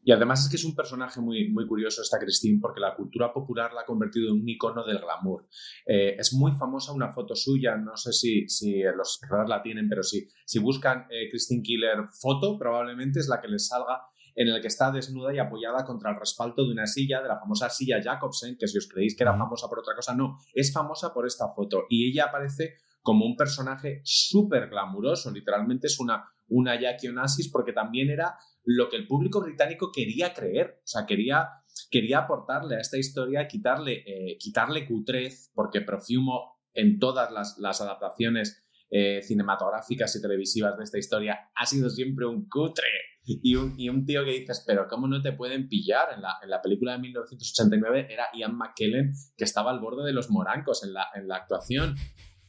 Y 0.03 0.13
además 0.13 0.45
es 0.45 0.51
que 0.51 0.57
es 0.57 0.65
un 0.65 0.75
personaje 0.75 1.21
muy, 1.21 1.51
muy 1.51 1.67
curioso 1.67 2.01
esta 2.01 2.19
Christine 2.19 2.59
porque 2.61 2.81
la 2.81 2.95
cultura 2.95 3.33
popular 3.33 3.73
la 3.75 3.83
ha 3.83 3.85
convertido 3.85 4.29
en 4.29 4.41
un 4.41 4.49
icono 4.49 4.85
del 4.85 4.99
glamour. 4.99 5.47
Eh, 5.87 6.17
es 6.19 6.33
muy 6.33 6.53
famosa 6.53 6.93
una 6.93 7.13
foto 7.13 7.35
suya, 7.35 7.77
no 7.77 7.97
sé 7.97 8.13
si, 8.13 8.49
si 8.49 8.83
los 8.83 9.15
espectadores 9.15 9.51
la 9.51 9.63
tienen, 9.63 9.89
pero 9.89 10.03
si, 10.03 10.29
si 10.47 10.59
buscan 10.59 11.07
eh, 11.11 11.29
Christine 11.31 11.63
Killer 11.63 12.07
foto, 12.19 12.59
probablemente 12.59 13.21
es 13.21 13.29
la 13.29 13.41
que 13.41 13.49
les 13.49 13.69
salga 13.69 14.01
en 14.35 14.49
el 14.49 14.61
que 14.61 14.69
está 14.69 14.91
desnuda 14.91 15.35
y 15.35 15.39
apoyada 15.39 15.85
contra 15.85 16.11
el 16.13 16.19
respaldo 16.19 16.65
de 16.65 16.73
una 16.73 16.87
silla, 16.87 17.21
de 17.21 17.29
la 17.29 17.39
famosa 17.39 17.69
silla 17.69 18.01
Jacobsen, 18.03 18.57
que 18.59 18.69
si 18.69 18.79
os 18.79 18.89
creéis 18.89 19.17
que 19.17 19.25
era 19.25 19.37
famosa 19.37 19.69
por 19.69 19.81
otra 19.81 19.95
cosa, 19.95 20.15
no, 20.15 20.39
es 20.55 20.73
famosa 20.73 21.13
por 21.13 21.27
esta 21.27 21.49
foto. 21.49 21.85
Y 21.91 22.11
ella 22.11 22.27
aparece 22.27 22.77
como 23.03 23.25
un 23.27 23.37
personaje 23.37 24.01
súper 24.05 24.69
glamuroso, 24.69 25.31
literalmente 25.31 25.89
es 25.89 25.99
una, 26.01 26.25
una 26.49 26.81
Jackie 26.81 27.09
Onassis, 27.09 27.51
porque 27.51 27.73
también 27.73 28.11
era 28.11 28.37
lo 28.65 28.89
que 28.89 28.97
el 28.97 29.07
público 29.07 29.41
británico 29.41 29.91
quería 29.93 30.33
creer, 30.33 30.81
o 30.85 30.87
sea, 30.87 31.07
quería, 31.07 31.49
quería 31.91 32.19
aportarle 32.19 32.77
a 32.77 32.81
esta 32.81 32.99
historia, 32.99 33.49
quitarle, 33.49 34.03
eh, 34.07 34.37
quitarle 34.39 34.87
cutrez, 34.87 35.51
porque 35.55 35.81
Profumo 35.81 36.61
en 36.75 36.99
todas 36.99 37.31
las, 37.33 37.81
adaptaciones 37.81 38.65
eh, 38.91 39.23
cinematográficas 39.23 40.15
y 40.17 40.23
televisivas 40.23 40.77
de 40.77 40.85
esta 40.85 40.99
historia 40.99 41.51
ha 41.55 41.67
sido 41.67 41.91
siempre 41.91 42.27
un 42.27 42.49
cutre 42.49 42.89
y 43.23 43.55
un, 43.55 43.75
y 43.79 43.89
un, 43.89 44.05
tío 44.05 44.25
que 44.25 44.33
dices, 44.33 44.65
pero 44.67 44.89
¿cómo 44.89 45.07
no 45.07 45.21
te 45.23 45.33
pueden 45.33 45.69
pillar? 45.69 46.09
En 46.15 46.23
la, 46.23 46.39
en 46.43 46.51
la, 46.51 46.61
película 46.63 46.93
de 46.93 46.99
1989 46.99 48.07
era 48.11 48.25
Ian 48.35 48.57
McKellen 48.57 49.13
que 49.37 49.45
estaba 49.45 49.71
al 49.71 49.79
borde 49.79 50.05
de 50.05 50.13
los 50.13 50.31
morancos 50.31 50.83
en 50.85 50.95
la, 50.95 51.07
en 51.15 51.29
la 51.29 51.37
actuación. 51.37 51.95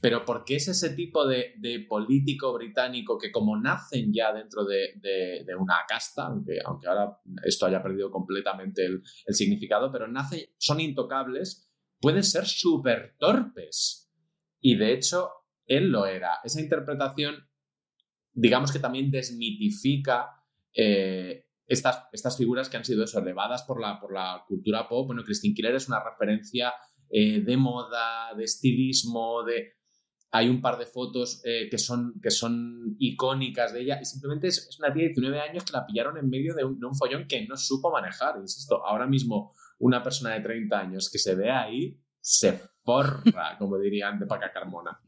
Pero 0.01 0.25
¿por 0.25 0.43
qué 0.43 0.55
es 0.55 0.67
ese 0.67 0.95
tipo 0.95 1.27
de, 1.27 1.53
político 1.87 2.51
británico 2.53 3.19
que 3.19 3.31
como 3.31 3.55
nacen 3.55 4.11
ya 4.11 4.33
dentro 4.33 4.65
de, 4.65 5.45
una 5.59 5.75
casta, 5.87 6.25
aunque, 6.25 6.57
aunque, 6.65 6.87
ahora 6.87 7.19
esto 7.43 7.67
haya 7.67 7.83
perdido 7.83 8.09
completamente 8.09 8.83
el, 8.83 9.03
significado, 9.27 9.91
pero 9.91 10.07
nace, 10.07 10.55
son 10.57 10.79
intocables, 10.79 11.71
pueden 11.99 12.23
ser 12.23 12.47
súper 12.47 13.15
torpes? 13.19 14.11
Y 14.59 14.75
de 14.75 14.93
hecho, 14.93 15.29
él 15.67 15.89
lo 15.89 16.07
era. 16.07 16.39
Esa 16.43 16.61
interpretación, 16.61 17.35
digamos 18.33 18.71
que 18.71 18.79
también 18.79 19.11
desmitifica 19.11 20.31
eh, 20.73 21.45
estas, 21.67 22.07
estas, 22.11 22.37
figuras 22.37 22.69
que 22.69 22.77
han 22.77 22.85
sido 22.85 23.05
elevadas 23.05 23.63
por 23.63 23.79
la, 23.79 23.99
por 23.99 24.13
la 24.13 24.43
cultura 24.47 24.89
pop. 24.89 25.05
Bueno, 25.05 25.23
Christine 25.23 25.53
Killer 25.53 25.75
es 25.75 25.87
una 25.87 26.03
referencia 26.03 26.73
eh, 27.07 27.41
de 27.41 27.57
moda, 27.57 28.33
de 28.35 28.45
estilismo, 28.45 29.43
de 29.43 29.80
hay 30.31 30.47
un 30.47 30.61
par 30.61 30.77
de 30.77 30.85
fotos 30.85 31.41
eh, 31.43 31.67
que, 31.69 31.77
son, 31.77 32.19
que 32.21 32.31
son 32.31 32.95
icónicas 32.99 33.73
de 33.73 33.81
ella 33.81 33.99
y 34.01 34.05
simplemente 34.05 34.47
es, 34.47 34.79
una 34.79 34.93
tía 34.93 35.03
de 35.03 35.09
19 35.09 35.39
años 35.41 35.65
que 35.65 35.73
la 35.73 35.85
pillaron 35.85 36.17
en 36.17 36.29
medio 36.29 36.55
de 36.55 36.63
un, 36.63 36.95
follón 36.95 37.27
que 37.27 37.45
no 37.45 37.57
supo 37.57 37.91
manejar. 37.91 38.37
Insisto, 38.39 38.85
ahora 38.85 39.07
mismo 39.07 39.53
una 39.79 40.01
persona 40.01 40.33
de 40.33 40.39
30 40.39 40.79
años 40.79 41.09
que 41.11 41.19
se 41.19 41.35
ve 41.35 41.51
ahí 41.51 41.99
se 42.21 42.61
forra, 42.83 43.57
como 43.57 43.77
dirían 43.77 44.19
de 44.19 44.25
Paca 44.25 44.51
Carmona. 44.51 44.99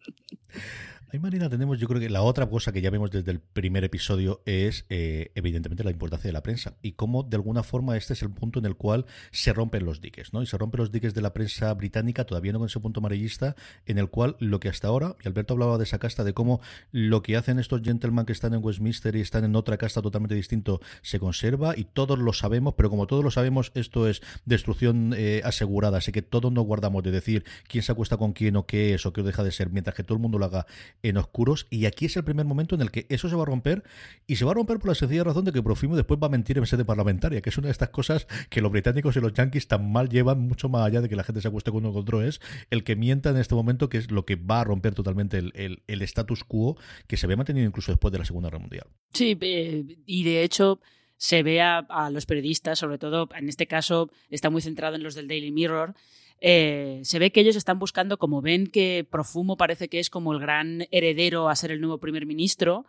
Ahí, 1.13 1.19
Marina, 1.19 1.47
tenemos, 1.47 1.77
yo 1.77 1.87
creo 1.87 2.01
que 2.01 2.09
la 2.09 2.23
otra 2.23 2.49
cosa 2.49 2.71
que 2.71 2.81
ya 2.81 2.89
vemos 2.89 3.11
desde 3.11 3.29
el 3.29 3.39
primer 3.39 3.83
episodio 3.83 4.41
es, 4.47 4.87
eh, 4.89 5.29
evidentemente, 5.35 5.83
la 5.83 5.91
importancia 5.91 6.27
de 6.27 6.33
la 6.33 6.41
prensa 6.41 6.73
y 6.81 6.93
cómo, 6.93 7.21
de 7.21 7.35
alguna 7.35 7.61
forma, 7.61 7.95
este 7.95 8.13
es 8.13 8.23
el 8.23 8.31
punto 8.31 8.57
en 8.57 8.65
el 8.65 8.75
cual 8.75 9.05
se 9.29 9.53
rompen 9.53 9.85
los 9.85 10.01
diques, 10.01 10.33
¿no? 10.33 10.41
Y 10.41 10.47
se 10.47 10.57
rompen 10.57 10.79
los 10.79 10.91
diques 10.91 11.13
de 11.13 11.21
la 11.21 11.31
prensa 11.31 11.71
británica, 11.75 12.23
todavía 12.25 12.51
no 12.51 12.57
con 12.57 12.65
ese 12.65 12.79
punto 12.79 12.99
amarillista, 12.99 13.55
en 13.85 13.99
el 13.99 14.09
cual 14.09 14.37
lo 14.39 14.59
que 14.59 14.69
hasta 14.69 14.87
ahora, 14.87 15.15
y 15.23 15.27
Alberto 15.27 15.53
hablaba 15.53 15.77
de 15.77 15.83
esa 15.83 15.99
casta, 15.99 16.23
de 16.23 16.33
cómo 16.33 16.61
lo 16.91 17.21
que 17.21 17.37
hacen 17.37 17.59
estos 17.59 17.83
gentlemen 17.83 18.25
que 18.25 18.33
están 18.33 18.55
en 18.55 18.63
Westminster 18.63 19.15
y 19.15 19.21
están 19.21 19.43
en 19.43 19.55
otra 19.55 19.77
casta 19.77 20.01
totalmente 20.01 20.33
distinto, 20.33 20.81
se 21.03 21.19
conserva 21.19 21.77
y 21.77 21.83
todos 21.83 22.17
lo 22.17 22.33
sabemos, 22.33 22.73
pero 22.75 22.89
como 22.89 23.05
todos 23.05 23.23
lo 23.23 23.29
sabemos, 23.29 23.71
esto 23.75 24.07
es 24.07 24.23
destrucción 24.45 25.13
eh, 25.15 25.41
asegurada, 25.45 25.99
así 25.99 26.11
que 26.11 26.23
todos 26.23 26.51
nos 26.51 26.65
guardamos 26.65 27.03
de 27.03 27.11
decir 27.11 27.45
quién 27.67 27.84
se 27.84 27.91
acuesta 27.91 28.17
con 28.17 28.34
quién 28.34 28.55
o 28.55 28.65
qué 28.65 28.93
es 28.93 29.05
o 29.05 29.13
qué 29.13 29.24
deja 29.24 29.43
de 29.43 29.51
ser, 29.51 29.70
mientras 29.70 29.96
que 29.96 30.03
todo 30.03 30.15
el 30.15 30.22
mundo 30.22 30.38
lo 30.38 30.46
haga 30.46 30.65
en 31.01 31.17
oscuros 31.17 31.67
y 31.70 31.86
aquí 31.86 32.05
es 32.05 32.15
el 32.15 32.24
primer 32.24 32.46
momento 32.46 32.75
en 32.75 32.82
el 32.82 32.91
que 32.91 33.05
eso 33.10 33.27
se 33.29 33.36
va 33.36 33.43
a 33.43 33.46
romper 33.46 33.84
y 34.27 34.38
se 34.38 34.46
va 34.46 34.51
a 34.51 34.53
romper 34.53 34.79
por 34.79 34.89
la 34.89 34.96
sencilla 34.96 35.24
razón 35.24 35.46
de 35.46 35.51
que 35.51 35.62
Profimo 35.62 35.96
después 35.96 36.20
va 36.22 36.27
a 36.27 36.29
mentir 36.29 36.58
en 36.58 36.65
sede 36.65 36.86
parlamentaria, 36.86 37.41
que 37.41 37.50
es 37.50 37.58
una 37.58 37.67
de 37.67 37.72
estas 37.72 37.89
cosas 37.89 38.27
que 38.50 38.62
los 38.62 38.72
británicos 38.72 39.15
y 39.17 39.20
los 39.20 39.34
yankees 39.34 39.67
tan 39.67 39.91
mal 39.91 40.10
llevan, 40.10 40.39
mucho 40.39 40.70
más 40.70 40.86
allá 40.86 41.01
de 41.01 41.10
que 41.10 41.15
la 41.15 41.24
gente 41.24 41.41
se 41.41 41.48
acueste 41.48 41.72
con 41.72 41.86
uno 41.86 41.93
contra 41.93 42.13
es 42.22 42.41
el 42.70 42.84
que 42.84 42.96
mienta 42.96 43.29
en 43.29 43.38
este 43.38 43.55
momento, 43.55 43.89
que 43.89 43.98
es 43.98 44.12
lo 44.12 44.25
que 44.25 44.36
va 44.36 44.62
a 44.62 44.63
romper 44.63 44.93
totalmente 44.93 45.38
el, 45.38 45.82
el, 45.88 46.01
status 46.03 46.43
quo 46.43 46.77
que 47.08 47.17
se 47.17 47.25
había 47.25 47.38
mantenido 47.38 47.65
incluso 47.65 47.91
después 47.91 48.12
de 48.12 48.20
la 48.20 48.25
Segunda 48.25 48.50
Guerra 48.50 48.60
Mundial. 48.60 48.88
Sí, 49.13 49.38
eh, 49.41 49.98
y 50.05 50.24
de 50.24 50.43
hecho 50.43 50.79
se 51.17 51.43
ve 51.43 51.62
a, 51.62 51.79
a, 51.79 52.10
los 52.10 52.25
periodistas, 52.25 52.79
sobre 52.79 52.98
todo 52.98 53.29
en 53.36 53.50
este 53.50 53.67
caso 53.67 54.12
está 54.29 54.50
muy 54.50 54.62
centrado 54.62 54.96
en 54.96 55.03
los 55.03 55.15
del 55.15 55.27
Daily 55.27 55.51
Mirror, 55.51 55.96
eh, 56.45 57.00
se 57.03 57.19
ve 57.19 57.31
que 57.31 57.39
ellos 57.39 57.55
están 57.55 57.79
buscando, 57.79 58.17
como 58.17 58.41
ven 58.41 58.67
que 58.67 59.07
Profumo 59.09 59.55
parece 59.55 59.88
que 59.88 60.00
es 60.00 60.09
como 60.09 60.33
el 60.33 60.39
gran 60.39 60.85
heredero 60.91 61.47
a 61.47 61.55
ser 61.55 61.71
el 61.71 61.79
nuevo 61.79 62.00
primer 62.00 62.25
ministro, 62.25 62.85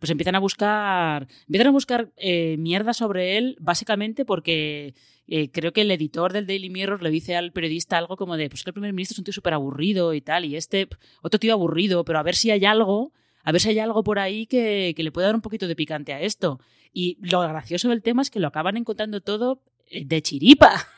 pues 0.00 0.10
empiezan 0.10 0.34
a 0.34 0.40
buscar, 0.40 1.28
empiezan 1.42 1.68
a 1.68 1.70
buscar 1.70 2.10
eh, 2.16 2.56
mierda 2.58 2.94
sobre 2.94 3.38
él, 3.38 3.56
básicamente 3.60 4.24
porque 4.24 4.94
eh, 5.28 5.52
creo 5.52 5.72
que 5.72 5.82
el 5.82 5.90
editor 5.92 6.32
del 6.32 6.48
Daily 6.48 6.68
Mirror 6.68 7.00
le 7.00 7.10
dice 7.10 7.36
al 7.36 7.52
periodista 7.52 7.96
algo 7.96 8.16
como 8.16 8.36
de, 8.36 8.50
pues 8.50 8.64
que 8.64 8.70
el 8.70 8.74
primer 8.74 8.92
ministro 8.92 9.14
es 9.14 9.18
un 9.20 9.24
tío 9.24 9.32
súper 9.32 9.54
aburrido 9.54 10.12
y 10.12 10.20
tal, 10.20 10.44
y 10.44 10.56
este 10.56 10.88
otro 11.22 11.38
tío 11.38 11.52
aburrido, 11.52 12.04
pero 12.04 12.18
a 12.18 12.24
ver 12.24 12.34
si 12.34 12.50
hay 12.50 12.64
algo, 12.64 13.12
a 13.44 13.52
ver 13.52 13.60
si 13.60 13.68
hay 13.68 13.78
algo 13.78 14.02
por 14.02 14.18
ahí 14.18 14.46
que, 14.46 14.94
que 14.96 15.04
le 15.04 15.12
pueda 15.12 15.28
dar 15.28 15.36
un 15.36 15.42
poquito 15.42 15.68
de 15.68 15.76
picante 15.76 16.12
a 16.12 16.20
esto. 16.20 16.58
Y 16.92 17.18
lo 17.20 17.38
gracioso 17.42 17.88
del 17.88 18.02
tema 18.02 18.22
es 18.22 18.30
que 18.30 18.40
lo 18.40 18.48
acaban 18.48 18.76
encontrando 18.76 19.20
todo 19.20 19.62
de 19.92 20.22
chiripa 20.22 20.88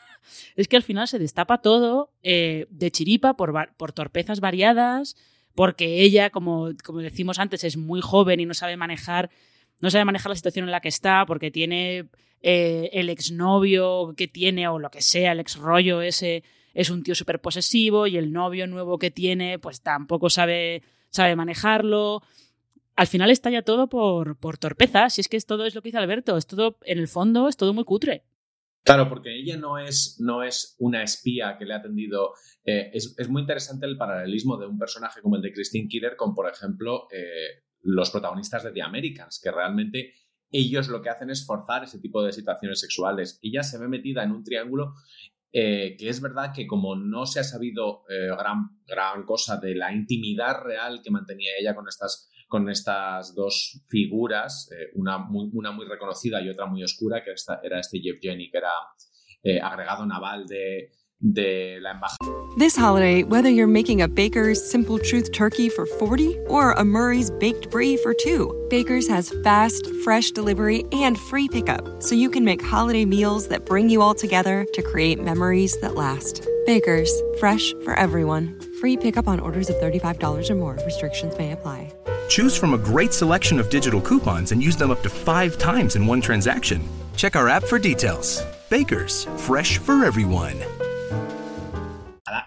es 0.55 0.67
que 0.67 0.77
al 0.77 0.83
final 0.83 1.07
se 1.07 1.19
destapa 1.19 1.61
todo 1.61 2.11
eh, 2.23 2.67
de 2.69 2.91
chiripa 2.91 3.35
por, 3.35 3.53
por, 3.77 3.91
torpezas 3.91 4.39
variadas, 4.39 5.15
porque 5.55 6.01
ella, 6.01 6.29
como, 6.29 6.69
como 6.83 6.99
decimos 6.99 7.39
antes, 7.39 7.63
es 7.63 7.77
muy 7.77 8.01
joven 8.01 8.39
y 8.39 8.45
no 8.45 8.53
sabe 8.53 8.77
manejar, 8.77 9.29
no 9.81 9.89
sabe 9.89 10.05
manejar 10.05 10.29
la 10.29 10.35
situación 10.35 10.65
en 10.65 10.71
la 10.71 10.81
que 10.81 10.89
está, 10.89 11.25
porque 11.25 11.51
tiene 11.51 12.09
eh, 12.41 12.89
el 12.93 13.09
exnovio 13.09 14.13
que 14.15 14.27
tiene 14.27 14.67
o 14.67 14.79
lo 14.79 14.91
que 14.91 15.01
sea, 15.01 15.33
el 15.33 15.39
ex 15.39 15.57
rollo 15.57 16.01
ese, 16.01 16.43
es 16.73 16.89
un 16.89 17.03
tío 17.03 17.15
súper 17.15 17.41
posesivo 17.41 18.07
y 18.07 18.17
el 18.17 18.31
novio 18.31 18.67
nuevo 18.67 18.97
que 18.97 19.11
tiene, 19.11 19.59
pues 19.59 19.81
tampoco 19.81 20.29
sabe, 20.29 20.83
sabe 21.09 21.35
manejarlo. 21.35 22.21
Al 22.95 23.07
final 23.07 23.31
estalla 23.31 23.61
todo 23.61 23.87
por, 23.87 24.37
por 24.37 24.57
torpeza, 24.57 25.09
si 25.09 25.21
es 25.21 25.27
que 25.27 25.37
es 25.37 25.45
todo 25.45 25.65
es 25.65 25.75
lo 25.75 25.81
que 25.81 25.89
dice 25.89 25.97
Alberto, 25.97 26.37
es 26.37 26.47
todo, 26.47 26.77
en 26.83 26.99
el 26.99 27.07
fondo, 27.07 27.47
es 27.47 27.57
todo 27.57 27.73
muy 27.73 27.83
cutre. 27.83 28.23
Claro, 28.89 29.07
porque 29.07 29.35
ella 29.35 29.55
no 29.55 29.77
es, 29.77 30.17
no 30.19 30.41
es 30.41 30.75
una 30.79 31.03
espía 31.03 31.57
que 31.59 31.65
le 31.65 31.75
ha 31.75 31.77
atendido. 31.77 32.33
Eh, 32.65 32.89
es, 32.91 33.29
muy 33.29 33.41
interesante 33.41 33.85
el 33.85 33.97
paralelismo 33.97 34.57
de 34.57 34.65
un 34.65 34.79
personaje 34.79 35.21
como 35.21 35.35
el 35.35 35.43
de 35.43 35.53
Christine 35.53 35.87
Killer 35.87 36.15
con, 36.15 36.33
por 36.33 36.49
ejemplo, 36.49 37.07
eh, 37.11 37.65
los 37.81 38.09
protagonistas 38.09 38.63
de 38.63 38.71
The 38.71 38.81
Americans, 38.81 39.39
que 39.43 39.51
realmente 39.51 40.15
ellos 40.49 40.87
lo 40.87 41.03
que 41.03 41.09
hacen 41.09 41.29
es 41.29 41.45
forzar 41.45 41.83
ese 41.83 41.99
tipo 41.99 42.23
de 42.23 42.31
situaciones 42.31 42.79
sexuales. 42.79 43.37
Ella 43.43 43.61
se 43.61 43.77
ve 43.77 43.87
metida 43.87 44.23
en 44.23 44.31
un 44.31 44.43
triángulo 44.43 44.95
eh, 45.51 45.95
que 45.95 46.09
es 46.09 46.19
verdad 46.19 46.51
que 46.51 46.65
como 46.65 46.95
no 46.95 47.27
se 47.27 47.41
ha 47.41 47.43
sabido 47.43 48.05
gran, 48.07 48.81
gran 48.87 49.23
cosa 49.23 49.57
de 49.57 49.75
la 49.75 49.93
intimidad 49.93 50.63
real 50.63 51.01
que 51.03 51.11
mantenía 51.11 51.51
ella 51.59 51.75
con 51.75 51.87
estas 51.87 52.31
con 52.49 52.67
estas 52.67 53.33
dos 53.35 53.79
figuras, 53.87 54.69
eh, 54.71 54.91
una, 54.95 55.19
muy, 55.19 55.49
una 55.53 55.71
muy 55.71 55.85
reconocida 55.85 56.41
y 56.41 56.49
otra 56.49 56.65
muy 56.65 56.83
oscura, 56.83 57.23
que 57.23 57.31
esta, 57.31 57.61
era 57.63 57.79
este 57.79 58.01
que 58.01 58.49
era 58.51 58.71
eh, 59.43 59.61
agregado 59.61 60.05
naval 60.05 60.45
de, 60.47 60.91
de 61.19 61.77
la 61.79 61.91
embajada. 61.91 62.17
This 62.57 62.75
holiday, 62.75 63.23
whether 63.23 63.49
you're 63.49 63.67
making 63.67 64.01
a 64.01 64.07
Baker's 64.07 64.59
Simple 64.59 64.97
Truth 64.97 65.31
turkey 65.31 65.69
for 65.69 65.85
40 65.85 66.37
or 66.47 66.71
a 66.71 66.83
Murray's 66.83 67.29
Baked 67.29 67.69
Brie 67.69 67.95
for 67.97 68.13
2, 68.13 68.67
Baker's 68.69 69.07
has 69.07 69.31
fast, 69.43 69.87
fresh 70.03 70.31
delivery 70.31 70.83
and 70.91 71.17
free 71.17 71.47
pickup, 71.47 72.01
so 72.01 72.15
you 72.15 72.31
can 72.31 72.43
make 72.43 72.61
holiday 72.61 73.05
meals 73.05 73.47
that 73.49 73.65
bring 73.65 73.89
you 73.89 74.01
all 74.01 74.15
together 74.15 74.65
to 74.73 74.81
create 74.81 75.21
memories 75.21 75.79
that 75.81 75.95
last. 75.95 76.45
Baker's, 76.65 77.11
fresh 77.39 77.73
for 77.83 77.93
everyone. 77.93 78.59
Free 78.81 78.97
pickup 78.97 79.27
on 79.27 79.39
orders 79.39 79.69
of 79.69 79.75
$35 79.77 80.49
or 80.49 80.55
more. 80.55 80.77
Restrictions 80.85 81.37
may 81.37 81.51
apply. 81.51 81.93
Choose 82.29 82.55
from 82.55 82.75
a 82.75 82.77
great 82.77 83.11
selection 83.11 83.59
of 83.59 83.71
digital 83.71 83.99
coupons 83.99 84.51
and 84.51 84.61
use 84.61 84.75
them 84.77 84.91
up 84.91 85.01
to 85.01 85.09
five 85.09 85.57
times 85.57 85.95
in 85.95 86.05
one 86.05 86.21
transaction. 86.21 86.79
Check 87.17 87.35
our 87.35 87.49
app 87.49 87.63
for 87.63 87.79
details. 87.79 88.45
Baker's, 88.69 89.25
fresh 89.35 89.79
for 89.79 90.05
everyone. 90.05 90.55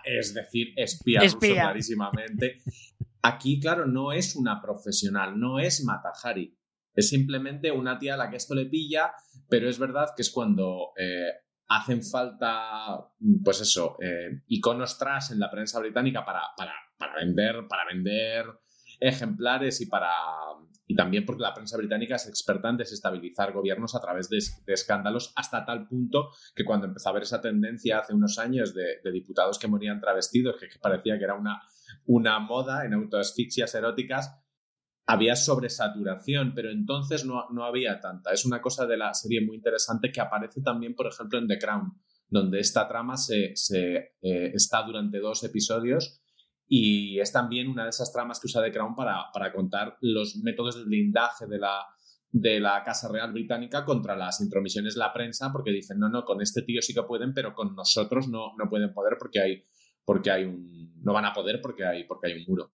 Es 0.05 0.35
decir, 0.35 0.69
espía, 0.77 1.23
espía. 1.23 1.63
clarísimamente. 1.63 2.63
Aquí, 3.25 3.59
claro, 3.59 3.85
no 3.85 4.13
es 4.13 4.37
una 4.37 4.63
profesional, 4.63 5.37
no 5.37 5.59
es 5.59 5.85
Matahari. 5.85 6.57
Es 6.95 7.09
simplemente 7.09 7.73
una 7.73 7.99
tía 7.99 8.15
a 8.15 8.17
la 8.17 8.31
que 8.31 8.37
esto 8.37 8.55
le 8.55 8.67
pilla, 8.67 9.13
pero 9.49 9.69
es 9.69 9.81
verdad 9.81 10.11
que 10.15 10.23
es 10.23 10.31
cuando 10.31 10.93
eh, 10.97 11.27
hacen 11.69 12.05
falta, 12.05 13.05
pues 13.43 13.63
eso, 13.63 13.97
eh, 14.01 14.43
iconos 14.47 14.97
tras 14.97 15.33
en 15.33 15.41
la 15.41 15.51
prensa 15.51 15.81
británica 15.81 16.25
para, 16.25 16.43
para, 16.57 16.73
para 16.97 17.17
vender, 17.17 17.67
para 17.69 17.85
vender 17.93 18.47
ejemplares 19.03 19.81
y 19.81 19.87
para 19.87 20.11
y 20.87 20.95
también 20.95 21.25
porque 21.25 21.43
la 21.43 21.55
prensa 21.55 21.77
británica 21.77 22.17
es 22.17 22.27
experta 22.29 22.69
en 22.69 22.77
desestabilizar 22.77 23.53
gobiernos 23.53 23.95
a 23.95 24.01
través 24.01 24.29
de, 24.29 24.39
escándalos 24.67 25.33
hasta 25.37 25.65
tal 25.65 25.87
punto 25.87 26.31
que 26.55 26.65
cuando 26.65 26.87
empezó 26.87 27.09
a 27.09 27.13
haber 27.13 27.23
esa 27.23 27.41
tendencia 27.41 27.99
hace 27.99 28.15
unos 28.15 28.39
años 28.39 28.75
de, 28.75 28.99
diputados 29.13 29.59
que 29.59 29.69
morían 29.69 30.01
travestidos, 30.01 30.57
que, 30.59 30.69
parecía 30.81 31.19
que 31.19 31.25
era 31.25 31.35
una, 31.35 31.63
una 32.07 32.39
moda 32.41 32.85
en 32.85 32.95
autoasfixias 32.95 33.75
eróticas, 33.75 34.39
había 35.07 35.35
sobresaturación, 35.35 36.53
pero 36.55 36.71
entonces 36.71 37.25
no, 37.25 37.49
no, 37.51 37.65
había 37.65 38.01
tanta. 38.01 38.31
Es 38.31 38.45
una 38.45 38.61
cosa 38.61 38.87
de 38.87 38.97
la 38.97 39.15
serie 39.15 39.41
muy 39.45 39.57
interesante 39.57 40.13
que 40.13 40.21
aparece 40.21 40.63
también, 40.63 40.95
por 40.95 41.07
ejemplo, 41.07 41.39
en 41.39 41.49
The 41.49 41.59
Crown, 41.59 41.99
donde 42.29 42.61
esta 42.61 42.87
trama 42.87 43.17
se, 43.17 43.57
se 43.57 43.95
eh, 44.21 44.53
está 44.55 44.83
durante 44.83 45.19
dos 45.19 45.43
episodios 45.43 46.22
y 46.75 47.21
es 47.21 47.31
también 47.31 47.69
una 47.69 47.85
de 47.85 47.91
esas 47.91 48.11
tramas 48.11 48.41
que 48.41 48.47
usa 48.47 48.63
The 48.63 48.73
Crown 48.73 48.95
para, 48.95 49.31
para 49.31 49.53
contar 49.53 49.99
los 50.01 50.37
métodos 50.37 50.75
de 50.75 50.85
blindaje 50.85 51.47
de 51.47 51.59
la, 51.59 51.85
de 52.31 52.61
la 52.61 52.83
Casa 52.83 53.13
Real 53.13 53.31
Británica 53.31 53.85
contra 53.85 54.17
las 54.17 54.41
intromisiones 54.41 54.95
de 54.95 55.01
la 55.01 55.13
prensa, 55.13 55.53
porque 55.53 55.71
dicen, 55.71 55.99
no, 55.99 56.09
no, 56.09 56.25
con 56.25 56.41
este 56.41 56.63
tío 56.63 56.81
sí 56.81 56.95
que 56.95 57.03
pueden, 57.03 57.35
pero 57.35 57.53
con 57.53 57.75
nosotros 57.75 58.27
no, 58.27 58.57
no 58.57 58.71
pueden 58.71 58.95
poder 58.95 59.19
porque 59.19 59.43
hay, 59.43 59.65
porque 60.03 60.31
hay 60.31 60.45
un... 60.45 60.95
no 61.03 61.13
van 61.13 61.27
a 61.27 61.35
poder 61.35 61.61
porque 61.61 61.85
hay, 61.85 62.05
porque 62.05 62.29
hay 62.29 62.39
un 62.39 62.45
muro. 62.49 62.73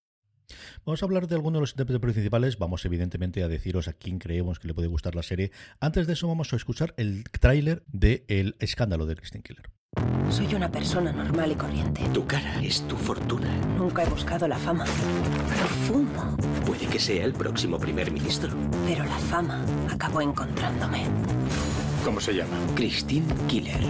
Vamos 0.85 1.02
a 1.02 1.07
hablar 1.07 1.26
de 1.26 1.35
algunos 1.35 1.59
de 1.59 1.62
los 1.62 1.73
intérpretes 1.73 2.00
principales. 2.00 2.57
Vamos, 2.57 2.85
evidentemente, 2.85 3.43
a 3.43 3.49
deciros 3.49 3.88
a 3.88 3.95
quién 3.95 4.21
creemos 4.21 4.61
que 4.61 4.69
le 4.69 4.75
puede 4.75 4.87
gustar 4.87 5.17
la 5.17 5.25
serie. 5.25 5.50
Antes 5.81 6.07
de 6.07 6.12
eso, 6.12 6.28
vamos 6.28 6.52
a 6.52 6.57
escuchar 6.57 6.95
el 6.99 7.25
tráiler 7.25 7.83
de 7.88 8.25
El 8.28 8.55
escándalo 8.61 9.07
de 9.07 9.17
Christine 9.17 9.43
Killer. 9.43 9.77
Soy 10.30 10.54
una 10.54 10.71
persona 10.71 11.11
normal 11.11 11.52
y 11.52 11.54
corriente. 11.54 12.02
Tu 12.12 12.26
cara 12.26 12.61
es 12.62 12.87
tu 12.87 12.97
fortuna. 12.97 13.49
Nunca 13.78 14.02
he 14.02 14.07
buscado 14.07 14.47
la 14.47 14.59
fama. 14.59 14.85
fumo. 15.87 16.37
Puede 16.66 16.87
que 16.87 16.99
sea 16.99 17.25
el 17.25 17.33
próximo 17.33 17.78
primer 17.78 18.11
ministro. 18.11 18.50
Pero 18.87 19.04
la 19.04 19.18
fama 19.18 19.64
acabó 19.90 20.21
encontrándome. 20.21 21.04
¿Cómo 22.04 22.21
se 22.21 22.35
llama? 22.35 22.57
Christine 22.75 23.26
Killer. 23.49 23.80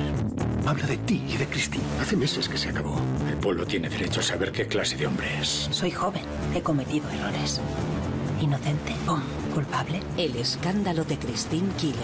Habla 0.64 0.86
de 0.86 0.96
ti 0.98 1.22
y 1.28 1.36
de 1.36 1.46
Christine. 1.46 1.84
Hace 2.00 2.16
meses 2.16 2.48
que 2.48 2.56
se 2.56 2.68
acabó. 2.68 3.00
El 3.28 3.36
pueblo 3.36 3.66
tiene 3.66 3.88
derecho 3.88 4.20
a 4.20 4.22
saber 4.22 4.52
qué 4.52 4.66
clase 4.66 4.96
de 4.96 5.06
hombre 5.06 5.26
es. 5.40 5.68
Soy 5.70 5.90
joven. 5.90 6.22
He 6.54 6.62
cometido 6.62 7.10
errores. 7.10 7.60
Inocente. 8.40 8.94
¿O 9.08 9.18
culpable. 9.52 10.00
El 10.16 10.36
escándalo 10.36 11.04
de 11.04 11.18
Christine 11.18 11.68
Killer. 11.76 11.98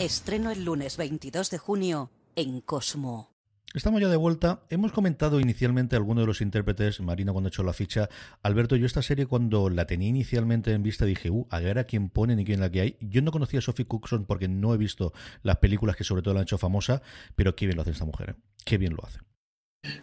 Estreno 0.00 0.50
el 0.50 0.64
lunes 0.64 0.96
22 0.96 1.50
de 1.50 1.58
junio 1.58 2.10
en 2.38 2.60
Cosmo. 2.60 3.34
Estamos 3.74 4.00
ya 4.00 4.08
de 4.08 4.16
vuelta. 4.16 4.62
Hemos 4.70 4.92
comentado 4.92 5.40
inicialmente 5.40 5.96
algunos 5.96 6.22
de 6.22 6.28
los 6.28 6.40
intérpretes, 6.40 7.00
Marina 7.00 7.32
cuando 7.32 7.48
hecho 7.48 7.64
la 7.64 7.72
ficha. 7.72 8.08
Alberto, 8.42 8.76
yo 8.76 8.86
esta 8.86 9.02
serie 9.02 9.26
cuando 9.26 9.68
la 9.68 9.86
tenía 9.86 10.08
inicialmente 10.08 10.72
en 10.72 10.84
vista 10.84 11.04
dije, 11.04 11.30
uh, 11.30 11.46
a 11.50 11.58
ver 11.58 11.78
a 11.80 11.84
quién 11.84 12.08
pone 12.08 12.36
ni 12.36 12.44
quién 12.44 12.60
la 12.60 12.70
que 12.70 12.80
hay. 12.80 12.96
Yo 13.00 13.22
no 13.22 13.32
conocía 13.32 13.58
a 13.58 13.62
Sophie 13.62 13.86
Cookson 13.86 14.24
porque 14.24 14.46
no 14.46 14.72
he 14.72 14.78
visto 14.78 15.12
las 15.42 15.56
películas 15.56 15.96
que 15.96 16.04
sobre 16.04 16.22
todo 16.22 16.34
la 16.34 16.40
han 16.40 16.44
hecho 16.44 16.58
famosa, 16.58 17.02
pero 17.34 17.56
qué 17.56 17.66
bien 17.66 17.76
lo 17.76 17.82
hace 17.82 17.90
esta 17.90 18.04
mujer, 18.04 18.30
¿eh? 18.30 18.34
qué 18.64 18.78
bien 18.78 18.94
lo 18.94 19.04
hace. 19.04 19.18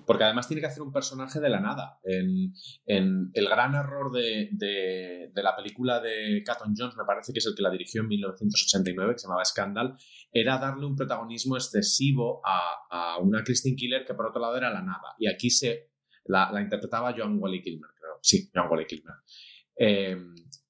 Porque 0.06 0.24
además 0.24 0.48
tiene 0.48 0.62
que 0.62 0.68
hacer 0.68 0.82
un 0.82 0.92
personaje 0.92 1.40
de 1.40 1.50
la 1.50 1.60
nada. 1.60 2.00
El 2.04 3.34
gran 3.34 3.76
error 3.76 4.12
de, 4.12 5.32
la 5.36 5.56
película 5.56 6.00
de 6.00 6.42
Caton 6.46 6.74
Jones, 6.76 6.96
me 6.96 7.04
parece 7.06 7.34
que 7.34 7.40
es 7.40 7.46
el 7.46 7.56
que 7.56 7.62
la 7.62 7.70
dirigió 7.70 8.02
en 8.02 8.08
1989, 8.08 9.14
que 9.14 9.20
se 9.20 9.28
llamaba 9.28 9.46
Scandal, 9.46 9.98
era 10.32 10.58
darle 10.58 10.86
un 10.86 10.96
protagonismo 10.96 11.58
excesivo 11.58 12.42
a, 12.46 13.18
una 13.20 13.44
Christine 13.44 13.76
Killer 13.76 14.06
que 14.06 14.14
por 14.14 14.28
otro 14.28 14.42
lado 14.42 14.58
era 14.58 14.72
la 14.72 14.82
nada. 14.82 15.16
Y 15.20 15.28
aquí 15.28 15.50
se 15.50 15.92
la, 16.26 16.50
interpretaba 16.62 17.14
John 17.18 17.38
Wally 17.40 17.62
Kilmer, 17.62 17.90
creo. 18.00 18.20
Sí, 18.22 18.50
John 18.54 18.68
Wally 18.70 18.86
Kilmer. 18.86 19.16
Eh, 19.78 20.18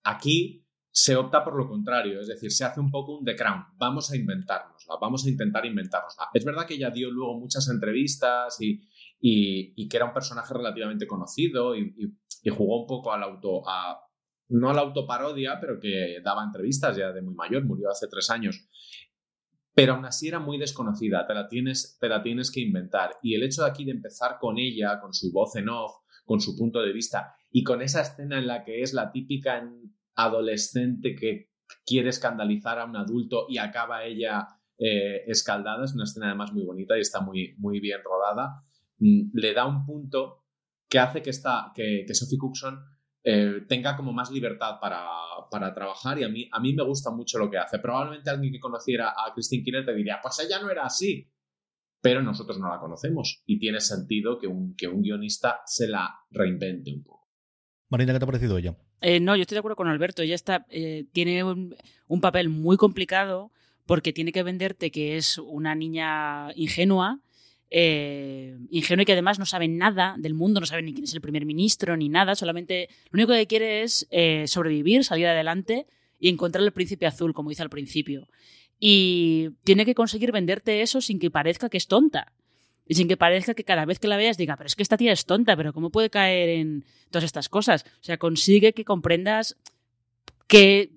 aquí 0.04 0.66
se 0.98 1.14
opta 1.18 1.44
por 1.44 1.58
lo 1.58 1.68
contrario, 1.68 2.22
es 2.22 2.28
decir, 2.28 2.50
se 2.54 2.64
hace 2.64 2.80
un 2.80 2.90
poco 2.90 3.18
un 3.18 3.26
The 3.26 3.36
Crown. 3.36 3.66
Vamos 3.76 4.10
a 4.12 4.16
inventárnosla, 4.16 4.96
vamos 5.02 5.26
a 5.26 5.30
intentar 5.30 5.66
inventárnosla. 5.66 6.30
Es 6.34 6.46
verdad 6.46 6.66
que 6.66 6.76
ella 6.76 6.90
dio 6.90 7.12
luego 7.12 7.38
muchas 7.38 7.68
entrevistas 7.68 8.62
y, 8.62 8.82
y, 9.28 9.88
que 9.90 9.98
era 9.98 10.06
un 10.06 10.14
personaje 10.14 10.54
relativamente 10.54 11.08
conocido 11.08 11.76
y, 11.76 11.96
jugó 12.56 12.82
un 12.82 12.88
poco 12.88 13.12
al 13.12 13.24
auto, 13.24 13.68
a, 13.68 14.00
no 14.50 14.70
a 14.70 14.74
la 14.76 14.82
autoparodia, 14.82 15.58
pero 15.60 15.80
que 15.80 16.20
daba 16.24 16.44
entrevistas 16.44 16.96
ya 16.96 17.12
de 17.12 17.24
muy 17.24 17.34
mayor, 17.34 17.66
murió 17.66 17.90
hace 17.90 18.08
tres 18.08 18.30
años. 18.30 18.70
Pero 19.74 19.94
aún 19.94 20.06
así 20.06 20.28
era 20.28 20.38
muy 20.40 20.60
desconocida, 20.60 21.26
te 21.26 21.34
la 21.34 21.48
tienes, 21.48 21.98
te 22.00 22.08
la 22.08 22.22
tienes 22.22 22.52
que 22.52 22.60
inventar. 22.60 23.18
Y 23.24 23.34
el 23.34 23.42
hecho 23.42 23.64
de 23.64 23.70
aquí 23.72 23.84
de 23.84 23.94
empezar 23.94 24.38
con 24.40 24.60
ella, 24.60 25.00
con 25.02 25.12
su 25.12 25.32
voz 25.32 25.56
en 25.56 25.70
off, 25.70 25.92
con 26.24 26.40
su 26.40 26.56
punto 26.56 26.80
de 26.82 26.94
vista 26.94 27.34
y 27.50 27.64
con 27.64 27.82
esa 27.82 28.02
escena 28.02 28.38
en 28.38 28.46
la 28.46 28.64
que 28.64 28.82
es 28.82 28.94
la 28.94 29.12
típica 29.12 29.68
adolescente 30.14 31.16
que 31.16 31.50
quiere 31.84 32.10
escandalizar 32.10 32.78
a 32.78 32.86
un 32.86 32.96
adulto 32.96 33.48
y 33.50 33.58
acaba 33.58 34.04
ella 34.04 34.48
eh, 34.78 35.24
escaldada, 35.26 35.84
es 35.84 35.96
una 35.96 36.04
escena 36.04 36.28
además 36.28 36.54
muy 36.54 36.64
bonita 36.64 36.96
y 36.96 37.02
está 37.02 37.22
muy, 37.22 37.56
muy 37.58 37.80
bien 37.80 38.02
rodada. 38.04 38.62
Mm, 39.00 39.32
le 39.34 39.54
da 39.54 39.66
un 39.66 39.86
punto 39.86 40.46
que 40.90 41.00
hace 41.00 41.22
que, 41.22 41.30
esta, 41.30 41.72
que, 41.74 42.06
Sophie 42.14 42.38
Cookson 42.38 42.80
eh, 43.24 43.66
tenga 43.68 43.96
como 43.96 44.14
más 44.14 44.32
libertad 44.32 44.80
para, 44.80 45.08
para, 45.50 45.74
trabajar 45.74 46.20
y 46.20 46.24
a 46.24 46.30
mí, 46.30 46.48
a 46.52 46.60
mí 46.60 46.74
me 46.74 46.84
gusta 46.84 47.12
mucho 47.12 47.40
lo 47.40 47.50
que 47.50 47.58
hace. 47.58 47.80
Probablemente 47.80 48.30
alguien 48.30 48.54
que 48.54 48.60
conociera 48.60 49.10
a 49.10 49.34
Christine 49.34 49.64
Killer 49.64 49.86
te 49.86 49.96
diría, 49.96 50.20
pues 50.22 50.40
ella 50.40 50.60
no 50.62 50.70
era 50.70 50.86
así, 50.86 51.32
pero 52.02 52.22
nosotros 52.22 52.60
no 52.60 52.70
la 52.70 52.80
conocemos 52.80 53.42
y 53.46 53.58
tiene 53.58 53.80
sentido 53.80 54.38
que 54.38 54.48
un, 54.48 54.76
que 54.76 54.88
un 54.88 55.02
guionista 55.02 55.62
se 55.66 55.88
la 55.88 56.14
reinvente 56.30 56.94
un 56.94 57.04
poco. 57.04 57.28
Marina, 57.90 58.14
¿qué 58.14 58.20
te 58.20 58.26
ha 58.26 58.28
parecido 58.28 58.58
ella? 58.58 58.78
Eh, 59.02 59.20
no, 59.20 59.36
yo 59.36 59.42
estoy 59.42 59.56
de 59.56 59.60
acuerdo 59.60 59.76
con 59.76 59.88
Alberto. 59.88 60.22
Ella 60.22 60.36
está, 60.36 60.66
eh, 60.70 61.06
tiene 61.12 61.44
un, 61.44 61.76
un, 62.08 62.22
papel 62.22 62.50
muy 62.50 62.78
complicado 62.78 63.52
porque 63.86 64.14
tiene 64.14 64.32
que 64.32 64.44
venderte 64.44 64.92
que 64.92 65.18
es 65.18 65.38
una 65.38 65.76
niña 65.76 66.52
ingenua 66.56 67.22
eh, 67.70 68.58
ingenuo 68.70 69.02
y 69.02 69.06
que 69.06 69.14
además 69.14 69.40
no 69.40 69.46
sabe 69.46 69.68
nada 69.68 70.16
del 70.18 70.34
mundo, 70.34 70.60
no 70.60 70.66
sabe 70.66 70.84
ni 70.84 70.94
quién 70.94 71.06
es 71.06 71.14
el 71.14 71.22
primer 71.22 71.46
ministro 71.46 71.98
ni 71.98 72.10
nada, 72.10 72.36
solamente 72.36 72.90
lo 73.10 73.18
único 73.18 73.34
que 73.34 73.48
quiere 73.48 73.84
es 73.84 74.08
eh, 74.12 74.46
sobrevivir, 74.48 75.04
salir 75.04 75.28
adelante 75.28 75.88
y 76.20 76.30
encontrar 76.30 76.64
el 76.64 76.72
príncipe 76.72 77.06
azul, 77.06 77.34
como 77.34 77.50
dice 77.50 77.64
al 77.64 77.70
principio. 77.70 78.28
Y 78.80 79.50
tiene 79.64 79.86
que 79.86 79.96
conseguir 79.96 80.32
venderte 80.32 80.82
eso 80.82 81.02
sin 81.02 81.20
que 81.20 81.32
parezca 81.32 81.70
que 81.70 81.78
es 81.78 81.88
tonta. 81.88 82.34
Y 82.88 82.96
sin 82.96 83.08
que 83.08 83.18
parezca 83.18 83.56
que 83.56 83.64
cada 83.64 83.86
vez 83.86 84.00
que 84.00 84.08
la 84.08 84.18
veas 84.18 84.38
diga, 84.38 84.56
pero 84.58 84.68
es 84.68 84.76
que 84.76 84.84
esta 84.84 84.98
tía 84.98 85.12
es 85.12 85.26
tonta, 85.26 85.58
pero 85.58 85.74
¿cómo 85.74 85.90
puede 85.90 86.12
caer 86.12 86.50
en 86.50 86.86
todas 87.10 87.24
estas 87.24 87.50
cosas? 87.50 87.84
O 88.00 88.04
sea, 88.04 88.18
consigue 88.18 88.74
que 88.74 88.86
comprendas 88.86 89.58
que, 90.48 90.92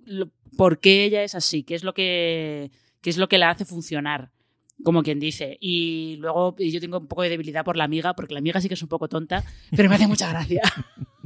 por 0.57 0.81
qué 0.81 1.05
ella 1.05 1.23
es 1.23 1.35
así, 1.35 1.63
qué 1.63 1.75
es 1.75 1.85
lo 1.85 1.95
que, 1.95 2.71
qué 3.01 3.09
es 3.09 3.17
lo 3.17 3.29
que 3.29 3.39
la 3.39 3.49
hace 3.49 3.65
funcionar 3.65 4.33
como 4.83 5.03
quien 5.03 5.21
dice. 5.21 5.57
Y 5.61 6.17
luego 6.21 6.57
yo 6.59 6.81
tengo 6.81 6.99
un 6.99 7.09
poco 7.09 7.23
de 7.23 7.31
debilidad 7.31 7.65
por 7.65 7.77
la 7.77 7.85
amiga, 7.85 8.15
porque 8.15 8.35
la 8.35 8.41
amiga 8.41 8.61
sí 8.61 8.69
que 8.69 8.75
es 8.75 8.83
un 8.83 8.89
poco 8.89 9.09
tonta, 9.09 9.45
pero 9.77 9.89
me 9.89 9.95
hace 9.95 10.07
mucha 10.07 10.31
gracia. 10.31 10.63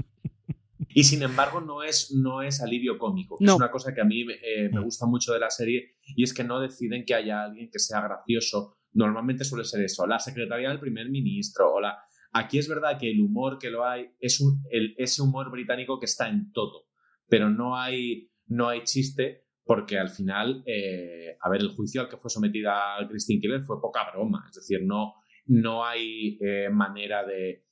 Y 0.95 1.05
sin 1.05 1.23
embargo 1.23 1.61
no 1.61 1.83
es, 1.83 2.13
no 2.13 2.43
es 2.43 2.61
alivio 2.61 2.99
cómico, 2.99 3.39
es 3.41 3.51
una 3.51 3.71
cosa 3.71 3.95
que 3.95 4.03
a 4.03 4.05
mí 4.05 4.27
eh, 4.43 4.69
me 4.71 4.83
gusta 4.83 5.07
mucho 5.07 5.33
de 5.33 5.39
la 5.39 5.51
serie 5.51 5.97
y 6.05 6.23
es 6.23 6.35
que 6.35 6.45
no 6.45 6.61
deciden 6.61 7.05
que 7.05 7.15
haya 7.15 7.45
alguien 7.45 7.71
que 7.71 7.79
sea 7.79 8.01
gracioso. 8.03 8.77
Normalmente 8.93 9.45
suele 9.45 9.65
ser 9.65 9.83
eso, 9.83 10.07
la 10.07 10.19
secretaria 10.19 10.69
del 10.69 10.81
primer 10.81 11.09
ministro 11.09 11.73
o 11.73 11.81
la... 11.81 11.99
Aquí 12.33 12.59
es 12.59 12.69
verdad 12.69 12.99
que 12.99 13.11
el 13.11 13.23
humor 13.23 13.59
que 13.59 13.71
lo 13.71 13.87
hay 13.87 14.11
es 14.21 14.41
un, 14.41 14.63
el, 14.71 14.95
ese 14.99 15.23
humor 15.23 15.51
británico 15.51 15.99
que 15.99 16.07
está 16.07 16.29
en 16.29 16.53
todo, 16.53 16.89
pero 17.27 17.49
no 17.49 17.77
hay, 17.77 18.31
no 18.47 18.69
hay 18.69 18.83
chiste 18.85 19.47
porque 19.65 19.99
al 19.99 20.11
final, 20.11 20.63
eh, 20.67 21.37
a 21.41 21.49
ver, 21.49 21.61
el 21.61 21.75
juicio 21.75 22.01
al 22.01 22.09
que 22.09 22.17
fue 22.17 22.31
sometida 22.31 22.97
Christine 23.09 23.41
Killer 23.41 23.63
fue 23.63 23.81
poca 23.81 24.11
broma, 24.11 24.45
es 24.49 24.57
decir, 24.57 24.81
no, 24.85 25.15
no 25.47 25.85
hay 25.85 26.39
eh, 26.41 26.69
manera 26.71 27.25
de, 27.25 27.65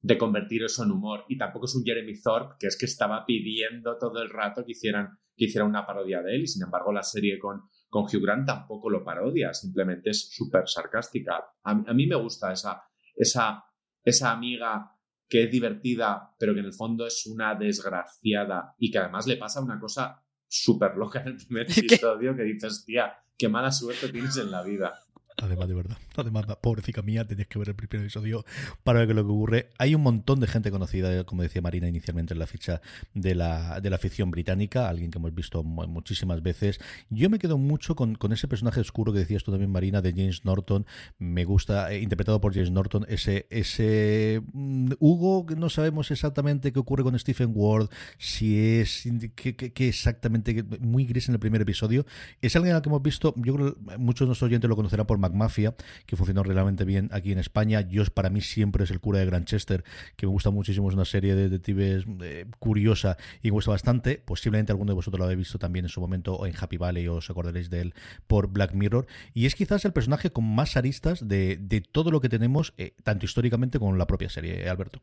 de, 0.00 0.18
convertir 0.18 0.64
eso 0.64 0.84
en 0.84 0.92
humor. 0.92 1.24
Y 1.28 1.36
tampoco 1.36 1.66
es 1.66 1.74
un 1.74 1.84
Jeremy 1.84 2.14
Thorpe 2.20 2.54
que 2.58 2.66
es 2.68 2.78
que 2.78 2.86
estaba 2.86 3.24
pidiendo 3.26 3.98
todo 3.98 4.22
el 4.22 4.30
rato 4.30 4.64
que 4.64 4.72
hicieran 4.72 5.18
que 5.36 5.46
hiciera 5.46 5.64
una 5.64 5.86
parodia 5.86 6.20
de 6.20 6.34
él 6.34 6.42
y 6.42 6.46
sin 6.46 6.64
embargo 6.64 6.92
la 6.92 7.02
serie 7.02 7.38
con, 7.38 7.62
con 7.88 8.04
Hugh 8.04 8.22
Grant 8.22 8.46
tampoco 8.46 8.90
lo 8.90 9.02
parodia, 9.02 9.54
simplemente 9.54 10.10
es 10.10 10.28
súper 10.30 10.68
sarcástica. 10.68 11.36
A, 11.62 11.70
a, 11.70 11.94
mí 11.94 12.06
me 12.06 12.16
gusta 12.16 12.52
esa, 12.52 12.82
esa, 13.14 13.64
esa 14.04 14.32
amiga 14.32 14.94
que 15.26 15.44
es 15.44 15.50
divertida 15.50 16.34
pero 16.38 16.52
que 16.52 16.60
en 16.60 16.66
el 16.66 16.74
fondo 16.74 17.06
es 17.06 17.26
una 17.26 17.54
desgraciada 17.54 18.74
y 18.78 18.90
que 18.90 18.98
además 18.98 19.26
le 19.26 19.38
pasa 19.38 19.62
una 19.62 19.80
cosa 19.80 20.22
súper 20.50 20.96
loca 20.96 21.20
en 21.20 21.28
el 21.28 21.36
primer 21.36 21.70
episodio 21.76 22.34
que 22.34 22.42
dices, 22.42 22.84
tía, 22.84 23.14
qué 23.38 23.48
mala 23.48 23.70
suerte 23.70 24.08
tienes 24.08 24.36
en 24.36 24.50
la 24.50 24.62
vida. 24.62 25.00
Además, 25.40 25.68
de 25.68 25.74
verdad. 25.74 25.98
Además, 26.16 26.46
pobrecita 26.60 27.02
mía, 27.02 27.26
tenías 27.26 27.48
que 27.48 27.58
ver 27.58 27.70
el 27.70 27.74
primer 27.74 28.04
episodio 28.04 28.44
para 28.82 29.00
ver 29.00 29.14
lo 29.14 29.24
que 29.24 29.32
ocurre. 29.32 29.70
Hay 29.78 29.94
un 29.94 30.02
montón 30.02 30.38
de 30.40 30.46
gente 30.46 30.70
conocida, 30.70 31.24
como 31.24 31.42
decía 31.42 31.62
Marina 31.62 31.88
inicialmente 31.88 32.34
en 32.34 32.38
la 32.38 32.46
ficha 32.46 32.80
de 33.14 33.34
la, 33.34 33.80
de 33.80 33.90
la 33.90 33.98
ficción 33.98 34.30
británica, 34.30 34.88
alguien 34.88 35.10
que 35.10 35.18
hemos 35.18 35.34
visto 35.34 35.62
muchísimas 35.62 36.42
veces. 36.42 36.78
Yo 37.08 37.30
me 37.30 37.38
quedo 37.38 37.56
mucho 37.56 37.96
con, 37.96 38.16
con 38.16 38.32
ese 38.32 38.48
personaje 38.48 38.80
oscuro 38.80 39.12
que 39.12 39.20
decías 39.20 39.42
tú 39.42 39.50
también, 39.50 39.70
Marina, 39.70 40.02
de 40.02 40.10
James 40.10 40.44
Norton. 40.44 40.86
Me 41.18 41.44
gusta, 41.44 41.92
eh, 41.92 42.00
interpretado 42.00 42.40
por 42.40 42.52
James 42.52 42.70
Norton, 42.70 43.06
ese, 43.08 43.46
ese 43.50 44.42
mm, 44.52 44.92
Hugo, 44.98 45.46
que 45.46 45.56
no 45.56 45.70
sabemos 45.70 46.10
exactamente 46.10 46.72
qué 46.72 46.78
ocurre 46.78 47.02
con 47.02 47.18
Stephen 47.18 47.52
Ward, 47.54 47.88
si 48.18 48.78
es 48.78 49.08
que, 49.34 49.72
exactamente, 49.88 50.64
muy 50.80 51.06
gris 51.06 51.28
en 51.28 51.34
el 51.34 51.40
primer 51.40 51.62
episodio. 51.62 52.04
Es 52.42 52.56
alguien 52.56 52.74
al 52.74 52.82
que 52.82 52.90
hemos 52.90 53.02
visto, 53.02 53.34
yo 53.36 53.54
creo 53.54 53.76
muchos 53.98 54.26
de 54.26 54.26
nuestros 54.26 54.48
oyentes 54.48 54.68
lo 54.68 54.76
conocerán 54.76 55.06
por 55.06 55.18
McMafia, 55.30 55.74
que 56.06 56.16
funcionó 56.16 56.42
realmente 56.42 56.84
bien 56.84 57.08
aquí 57.12 57.32
en 57.32 57.38
España. 57.38 57.80
Yo, 57.80 58.04
para 58.06 58.30
mí, 58.30 58.40
siempre 58.40 58.84
es 58.84 58.90
el 58.90 59.00
cura 59.00 59.20
de 59.20 59.26
Granchester, 59.26 59.84
que 60.16 60.26
me 60.26 60.32
gusta 60.32 60.50
muchísimo, 60.50 60.88
es 60.88 60.94
una 60.94 61.04
serie 61.04 61.34
de 61.34 61.48
detectives 61.48 62.04
eh, 62.22 62.46
curiosa 62.58 63.16
y 63.42 63.48
me 63.48 63.52
gusta 63.52 63.70
bastante. 63.70 64.22
Posiblemente 64.24 64.72
alguno 64.72 64.92
de 64.92 64.96
vosotros 64.96 65.18
lo 65.18 65.24
habéis 65.24 65.38
visto 65.38 65.58
también 65.58 65.84
en 65.84 65.88
su 65.88 66.00
momento 66.00 66.34
o 66.34 66.46
en 66.46 66.54
Happy 66.58 66.76
Valley, 66.76 67.06
o 67.08 67.16
os 67.16 67.30
acordaréis 67.30 67.70
de 67.70 67.80
él 67.80 67.94
por 68.26 68.48
Black 68.48 68.74
Mirror. 68.74 69.06
Y 69.34 69.46
es 69.46 69.54
quizás 69.54 69.84
el 69.84 69.92
personaje 69.92 70.30
con 70.30 70.44
más 70.44 70.76
aristas 70.76 71.26
de, 71.26 71.58
de 71.60 71.80
todo 71.80 72.10
lo 72.10 72.20
que 72.20 72.28
tenemos, 72.28 72.74
eh, 72.78 72.94
tanto 73.02 73.26
históricamente 73.26 73.78
como 73.78 73.92
en 73.92 73.98
la 73.98 74.06
propia 74.06 74.28
serie, 74.28 74.68
Alberto. 74.68 75.00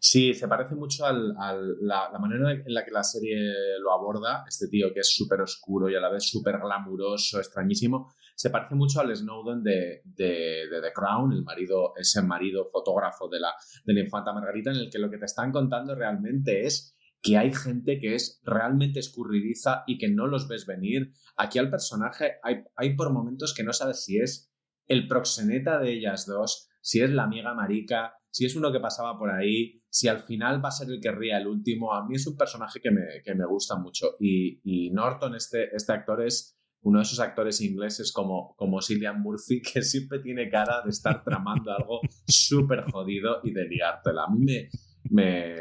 Sí, 0.00 0.34
se 0.34 0.48
parece 0.48 0.74
mucho 0.74 1.06
a 1.06 1.12
la, 1.12 2.10
manera 2.18 2.50
en 2.52 2.74
la 2.74 2.84
que 2.84 2.90
la 2.90 3.04
serie 3.04 3.38
lo 3.80 3.92
aborda, 3.92 4.44
este 4.48 4.66
tío 4.66 4.92
que 4.92 5.00
es 5.00 5.14
súper 5.14 5.40
oscuro 5.40 5.88
y 5.88 5.94
a 5.94 6.00
la 6.00 6.10
vez 6.10 6.24
súper 6.24 6.58
glamuroso, 6.58 7.38
extrañísimo, 7.38 8.12
se 8.38 8.50
parece 8.50 8.76
mucho 8.76 9.00
al 9.00 9.14
Snowden 9.14 9.64
de, 9.64 10.02
The 10.16 10.92
Crown, 10.94 11.32
el 11.32 11.42
marido, 11.42 11.92
ese 11.96 12.22
marido 12.22 12.66
fotógrafo 12.66 13.28
de 13.28 13.40
la, 13.40 13.52
infanta 14.00 14.32
Margarita, 14.32 14.70
en 14.70 14.76
el 14.76 14.90
que 14.90 15.00
lo 15.00 15.10
que 15.10 15.18
te 15.18 15.24
están 15.24 15.50
contando 15.50 15.96
realmente 15.96 16.64
es 16.64 16.96
que 17.20 17.36
hay 17.36 17.52
gente 17.52 17.98
que 17.98 18.14
es 18.14 18.40
realmente 18.44 19.00
escurridiza 19.00 19.82
y 19.88 19.98
que 19.98 20.08
no 20.08 20.28
los 20.28 20.46
ves 20.46 20.66
venir. 20.66 21.10
Aquí 21.36 21.58
al 21.58 21.68
personaje 21.68 22.34
hay, 22.44 22.62
hay 22.76 22.94
por 22.94 23.12
momentos 23.12 23.52
que 23.54 23.64
no 23.64 23.72
sabes 23.72 24.04
si 24.04 24.18
es 24.18 24.54
el 24.86 25.08
proxeneta 25.08 25.80
de 25.80 25.94
ellas 25.94 26.24
dos, 26.24 26.68
si 26.80 27.00
es 27.00 27.10
la 27.10 27.24
amiga 27.24 27.54
marica, 27.54 28.14
si 28.30 28.46
es 28.46 28.54
uno 28.54 28.70
que 28.70 28.78
pasaba 28.78 29.18
por 29.18 29.30
ahí, 29.30 29.82
si 29.90 30.06
al 30.06 30.20
final 30.20 30.64
va 30.64 30.68
a 30.68 30.72
ser 30.72 30.88
el 30.90 31.00
que 31.00 31.10
ría 31.10 31.38
el 31.38 31.48
último. 31.48 31.92
A 31.92 32.06
mí 32.06 32.14
es 32.14 32.26
un 32.26 32.36
personaje 32.36 32.80
que 32.80 32.90
me, 32.92 33.46
gusta 33.46 33.76
mucho. 33.76 34.16
Y, 34.20 34.90
Norton, 34.92 35.34
este, 35.34 35.74
este 35.74 35.92
actor, 35.92 36.22
es 36.22 36.57
uno 36.82 36.98
de 36.98 37.02
esos 37.02 37.20
actores 37.20 37.60
ingleses 37.60 38.12
como, 38.12 38.54
como 38.56 38.80
Cillian 38.80 39.20
Murphy, 39.20 39.60
que 39.72 39.82
siempre 39.82 40.20
tiene 40.20 40.48
cara 40.48 40.82
de 40.82 40.90
estar 40.90 41.24
tramando 41.24 41.72
algo 41.72 42.00
súper 42.26 42.84
jodido 42.90 43.40
y 43.42 43.52
de 43.52 43.66
liártela. 43.66 44.24
A 44.24 44.30
mí 44.30 44.44
me, 44.44 44.68
me, 45.10 45.56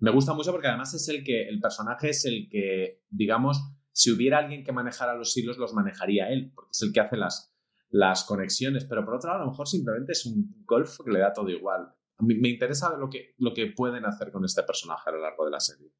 me 0.00 0.10
gusta 0.10 0.34
mucho 0.34 0.52
porque 0.52 0.68
además 0.68 0.94
es 0.94 1.08
el 1.08 1.24
que, 1.24 1.48
el 1.48 1.60
personaje 1.60 2.10
es 2.10 2.24
el 2.24 2.48
que, 2.50 3.02
digamos, 3.08 3.60
si 3.92 4.10
hubiera 4.10 4.38
alguien 4.38 4.64
que 4.64 4.72
manejara 4.72 5.14
los 5.14 5.36
hilos, 5.36 5.56
los 5.56 5.72
manejaría 5.72 6.28
él, 6.28 6.52
porque 6.54 6.70
es 6.72 6.82
el 6.82 6.92
que 6.92 7.00
hace 7.00 7.16
las, 7.16 7.54
las 7.88 8.24
conexiones, 8.24 8.84
pero 8.84 9.04
por 9.04 9.14
otro 9.14 9.30
lado, 9.30 9.42
a 9.42 9.44
lo 9.46 9.50
mejor 9.50 9.68
simplemente 9.68 10.12
es 10.12 10.26
un 10.26 10.62
golf 10.66 10.98
que 11.04 11.12
le 11.12 11.20
da 11.20 11.32
todo 11.32 11.48
igual. 11.48 11.94
Me 12.18 12.48
interesa 12.48 12.96
lo 12.96 13.08
que, 13.08 13.34
lo 13.38 13.52
que 13.52 13.66
pueden 13.66 14.04
hacer 14.06 14.30
con 14.32 14.44
este 14.44 14.62
personaje 14.62 15.10
a 15.10 15.12
lo 15.12 15.20
largo 15.20 15.44
de 15.44 15.50
la 15.50 15.60
serie. 15.60 15.92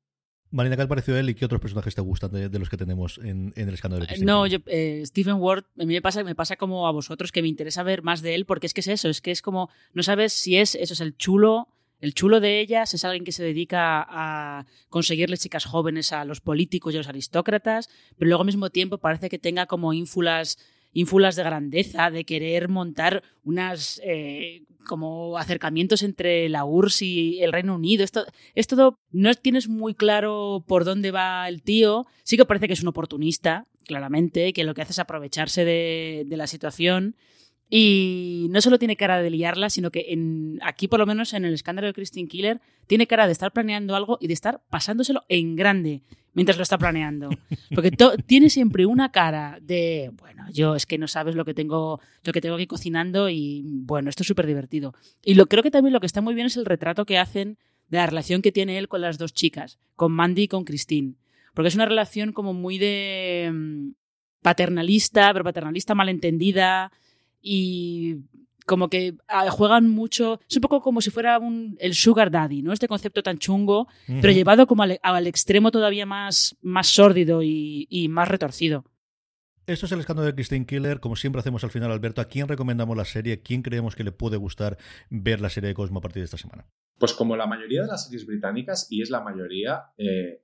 Marina, 0.57 0.77
¿qué 0.77 0.83
te 0.83 0.89
pareció 0.89 1.17
él 1.17 1.29
y 1.29 1.35
qué 1.35 1.45
otros 1.45 1.61
personajes 1.61 1.95
te 1.95 2.01
gustan 2.01 2.33
de, 2.33 2.59
los 2.59 2.71
que 2.71 2.77
tenemos 2.77 3.19
en, 3.19 3.53
el 3.55 3.75
escándalo 3.75 4.07
de 4.07 4.25
No, 4.25 4.47
yo, 4.47 4.59
eh, 4.67 5.03
Stephen 5.05 5.35
Ward, 5.35 5.65
a 5.79 5.85
mí 5.85 5.95
me 5.95 6.03
pasa, 6.03 6.25
me 6.25 6.35
pasa 6.35 6.57
como 6.57 6.89
a 6.89 6.93
vosotros 6.93 7.31
que 7.31 7.43
me 7.43 7.49
interesa 7.49 7.83
ver 7.83 8.03
más 8.03 8.23
de 8.23 8.35
él 8.35 8.47
porque 8.47 8.67
es 8.67 8.75
que 8.75 8.81
es 8.81 8.89
eso, 8.89 9.09
es 9.09 9.21
que 9.21 9.31
es 9.31 9.43
como, 9.43 9.69
no 9.93 10.03
sabes 10.03 10.33
si 10.33 10.57
es, 10.57 10.75
eso 10.75 10.95
es 10.95 11.01
el 11.01 11.17
chulo, 11.17 11.69
el 12.01 12.15
chulo 12.15 12.41
de 12.41 12.61
ellas, 12.61 12.93
es 12.95 13.05
alguien 13.05 13.25
que 13.25 13.33
se 13.33 13.45
dedica 13.45 14.07
a 14.09 14.67
conseguirle 14.89 15.37
chicas 15.37 15.67
jóvenes 15.67 16.13
a 16.13 16.25
los 16.25 16.41
políticos 16.41 16.93
y 16.93 16.97
a 16.97 17.01
los 17.01 17.09
aristócratas, 17.09 17.89
pero 18.19 18.29
luego 18.29 18.43
al 18.43 18.47
mismo 18.47 18.71
tiempo 18.71 18.99
parece 18.99 19.29
que 19.29 19.39
tenga 19.39 19.67
como 19.67 19.93
ínfulas 19.93 20.59
ínfulas 20.97 21.37
de 21.37 21.43
grandeza, 21.43 22.11
de 22.11 22.25
querer 22.25 22.71
montar 22.71 23.23
unas 23.45 24.01
eh, 24.03 24.63
como 24.87 25.37
acercamientos 25.37 26.03
entre 26.03 26.49
la 26.49 26.65
URSS 26.65 27.03
y 27.03 27.43
el 27.43 27.53
Reino 27.53 27.75
Unido. 27.75 28.03
Esto 28.03 28.25
es 28.55 28.67
todo, 28.67 28.99
no 29.11 29.35
tienes 29.35 29.69
muy 29.69 29.95
claro 29.95 30.65
por 30.67 30.85
dónde 30.85 31.11
va 31.11 31.49
el 31.49 31.61
tío. 31.63 32.07
Sí 32.23 32.39
que 32.39 32.47
parece 32.47 32.67
que 32.67 32.73
es 32.73 32.81
un 32.81 32.89
oportunista, 32.89 33.67
claramente, 33.85 34.55
que 34.55 34.65
lo 34.65 34.73
que 34.73 34.81
hace 34.81 34.93
es 34.93 34.99
aprovecharse 34.99 35.67
de, 35.67 36.25
la 36.31 36.47
situación. 36.47 37.15
Y 37.69 38.47
no 38.49 38.63
solo 38.63 38.79
tiene 38.79 38.97
cara 38.97 39.21
de 39.21 39.29
liarla, 39.29 39.69
sino 39.69 39.91
que 39.91 40.19
aquí, 40.63 40.89
por 40.89 40.99
lo 40.99 41.05
menos 41.05 41.35
en 41.35 41.45
el 41.45 41.53
escándalo 41.53 41.89
de 41.89 41.95
Christine 41.95 42.29
Killer, 42.29 42.61
tiene 42.87 43.07
cara 43.07 43.27
de 43.27 43.33
estar 43.33 43.53
planeando 43.53 43.97
algo 43.97 44.17
y 44.19 44.29
de 44.29 44.35
estar 44.35 44.63
pasándoselo 44.71 45.25
en 45.29 45.57
grande 45.57 46.01
mientras 46.37 46.59
lo 46.59 46.63
está 46.63 46.77
planeando. 46.77 47.31
Porque 47.75 47.91
tiene 48.27 48.51
siempre 48.51 48.87
una 48.87 49.11
cara 49.11 49.59
de, 49.63 50.13
bueno, 50.21 50.45
yo 50.53 50.77
es 50.77 50.85
que 50.85 50.99
no 50.99 51.09
sabes 51.09 51.35
lo 51.35 51.47
que 51.47 51.55
tengo, 51.55 51.99
lo 52.23 52.33
que 52.33 52.43
tengo 52.43 52.55
aquí 52.55 52.67
cocinando 52.67 53.31
y 53.31 53.63
bueno, 53.65 54.11
esto 54.11 54.23
es 54.23 54.27
súper 54.29 54.47
divertido. 54.47 54.95
Y 55.25 55.35
lo, 55.35 55.47
creo 55.47 55.63
que 55.63 55.71
también 55.71 55.95
lo 55.95 56.01
que 56.01 56.07
está 56.07 56.21
muy 56.21 56.35
bien 56.35 56.47
es 56.47 56.57
el 56.59 56.67
retrato 56.67 57.07
que 57.07 57.19
hacen 57.19 57.57
de 57.89 57.99
la 57.99 58.07
relación 58.07 58.43
que 58.43 58.53
tiene 58.53 58.77
él 58.77 58.87
con 58.87 59.01
las 59.01 59.17
dos 59.17 59.33
chicas, 59.33 59.79
con 59.97 60.13
Mandy 60.13 60.43
y 60.43 60.49
con 60.49 60.65
Christine. 60.65 61.15
Porque 61.55 61.69
es 61.69 61.75
una 61.75 61.87
relación 61.87 62.33
como 62.33 62.53
muy 62.53 62.77
de 62.77 63.51
mm, 63.51 63.89
paternalista, 64.43 65.33
pero 65.33 65.43
paternalista 65.43 65.95
malentendida 65.95 66.93
y 67.41 68.17
como 68.67 68.91
que 68.91 69.15
ah, 69.29 69.49
juegan 69.51 69.89
mucho, 69.89 70.41
es 70.49 70.57
un 70.57 70.61
poco 70.61 70.83
como 70.83 71.01
si 71.01 71.11
fuera 71.11 71.39
un, 71.39 71.77
el 71.81 71.95
sugar 71.95 72.31
daddy, 72.31 72.63
¿no? 72.63 72.73
Este 72.73 72.89
concepto 72.89 73.23
tan 73.23 73.39
chungo, 73.39 73.89
pero 74.07 74.33
llevado 74.33 74.67
como 74.67 74.83
al, 74.83 75.27
extremo 75.27 75.71
todavía 75.71 76.05
más, 76.05 76.57
más 76.61 76.89
sórdido 76.89 77.43
y, 77.43 78.09
más 78.11 78.29
retorcido. 78.29 78.85
Esto 79.67 79.87
es 79.87 79.93
el 79.93 80.01
escándalo 80.01 80.27
de 80.27 80.35
Christine 80.35 80.67
Killer. 80.67 81.01
Como 81.01 81.17
siempre 81.17 81.41
hacemos 81.41 81.65
al 81.65 81.71
final, 81.71 81.91
Alberto, 81.91 82.21
¿a 82.21 82.27
quién 82.27 82.47
recomendamos 82.47 82.97
la 82.97 83.05
serie? 83.05 83.41
¿Quién 83.41 83.63
creemos 83.63 83.97
que 83.97 84.05
le 84.05 84.13
puede 84.13 84.37
gustar 84.37 84.79
ver 85.11 85.41
la 85.41 85.51
serie 85.51 85.69
de 85.69 85.75
Cosmo 85.75 85.99
a 85.99 86.03
partir 86.03 86.21
de 86.21 86.27
esta 86.27 86.39
semana? 86.39 86.67
Pues 86.99 87.13
como 87.15 87.37
la 87.37 87.47
mayoría 87.47 87.83
de 87.83 87.89
las 87.89 88.05
series 88.05 88.27
británicas, 88.27 88.87
y 88.91 89.03
es 89.03 89.11
la 89.11 89.23
mayoría, 89.23 89.87
eh, 89.99 90.43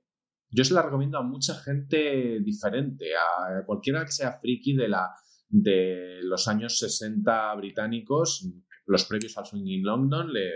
yo 0.49 0.63
se 0.63 0.73
la 0.73 0.81
recomiendo 0.81 1.17
a 1.17 1.23
mucha 1.23 1.55
gente 1.55 2.39
diferente, 2.41 3.11
a 3.15 3.65
cualquiera 3.65 4.03
que 4.05 4.11
sea 4.11 4.33
friki 4.33 4.75
de 4.75 4.89
la, 4.89 5.15
de 5.53 6.19
los 6.23 6.47
años 6.47 6.79
60 6.79 7.53
británicos, 7.55 8.49
los 8.87 9.05
previos 9.05 9.37
al 9.37 9.45
Swing 9.45 9.67
in 9.67 9.83
London, 9.83 10.33
le, 10.33 10.49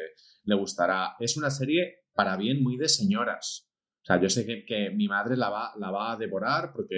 le 0.43 0.55
gustará. 0.55 1.15
Es 1.19 1.37
una 1.37 1.51
serie 1.51 2.05
para 2.13 2.35
bien 2.35 2.63
muy 2.63 2.77
de 2.77 2.89
señoras. 2.89 3.69
O 4.01 4.05
sea, 4.05 4.19
yo 4.19 4.27
sé 4.27 4.45
que, 4.65 4.89
mi 4.89 5.07
madre 5.07 5.37
la 5.37 5.49
va, 5.49 5.73
la 5.77 5.91
va 5.91 6.13
a 6.13 6.17
devorar 6.17 6.71
porque, 6.73 6.97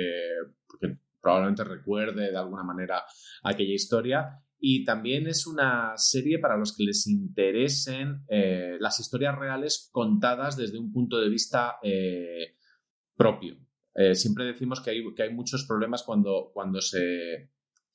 porque 0.65 0.97
probablemente 1.21 1.65
recuerde 1.65 2.31
de 2.31 2.37
alguna 2.37 2.63
manera 2.63 3.03
aquella 3.43 3.73
historia. 3.73 4.29
Y 4.57 4.85
también 4.85 5.27
es 5.27 5.45
una 5.45 5.93
serie 5.97 6.39
para 6.39 6.57
los 6.57 6.75
que 6.75 6.83
les 6.83 7.05
interesen 7.07 8.23
eh, 8.29 8.77
las 8.79 8.99
historias 8.99 9.37
reales 9.37 9.89
contadas 9.91 10.55
desde 10.55 10.79
un 10.79 10.91
punto 10.93 11.19
de 11.19 11.29
vista 11.29 11.79
eh, 11.83 12.55
propio. 13.15 13.57
Eh, 13.93 14.15
siempre 14.15 14.45
decimos 14.45 14.79
que 14.79 14.91
hay, 14.91 15.13
que 15.13 15.23
hay 15.23 15.33
muchos 15.33 15.65
problemas 15.65 16.03
cuando, 16.03 16.51
cuando 16.53 16.79
se, 16.79 17.49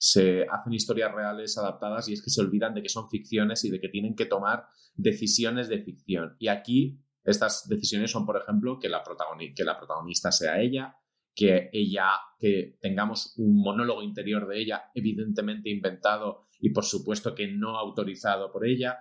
se 0.04 0.46
hacen 0.50 0.74
historias 0.74 1.14
reales 1.14 1.56
adaptadas 1.56 2.10
y 2.10 2.12
es 2.12 2.20
que 2.20 2.28
se 2.28 2.42
olvidan 2.42 2.74
de 2.74 2.82
que 2.82 2.90
son 2.90 3.08
ficciones 3.08 3.64
y 3.64 3.70
de 3.70 3.80
que 3.80 3.88
tienen 3.88 4.14
que 4.14 4.26
tomar 4.26 4.66
decisiones 4.94 5.70
de 5.70 5.78
ficción. 5.78 6.36
Y 6.38 6.48
aquí 6.48 7.00
estas 7.22 7.66
decisiones 7.70 8.10
son, 8.10 8.26
por 8.26 8.36
ejemplo, 8.36 8.78
que 8.78 8.90
la, 8.90 9.02
protagonista 9.02 10.30
sea 10.30 10.60
ella, 10.60 10.94
que 11.34 11.70
ella, 11.72 12.10
que 12.38 12.76
tengamos 12.82 13.32
un 13.38 13.62
monólogo 13.62 14.02
interior 14.02 14.46
de 14.46 14.60
ella, 14.60 14.90
evidentemente 14.94 15.70
inventado 15.70 16.48
y 16.60 16.68
por 16.68 16.84
supuesto 16.84 17.34
que 17.34 17.48
no 17.48 17.78
autorizado 17.78 18.52
por 18.52 18.66
ella. 18.66 18.98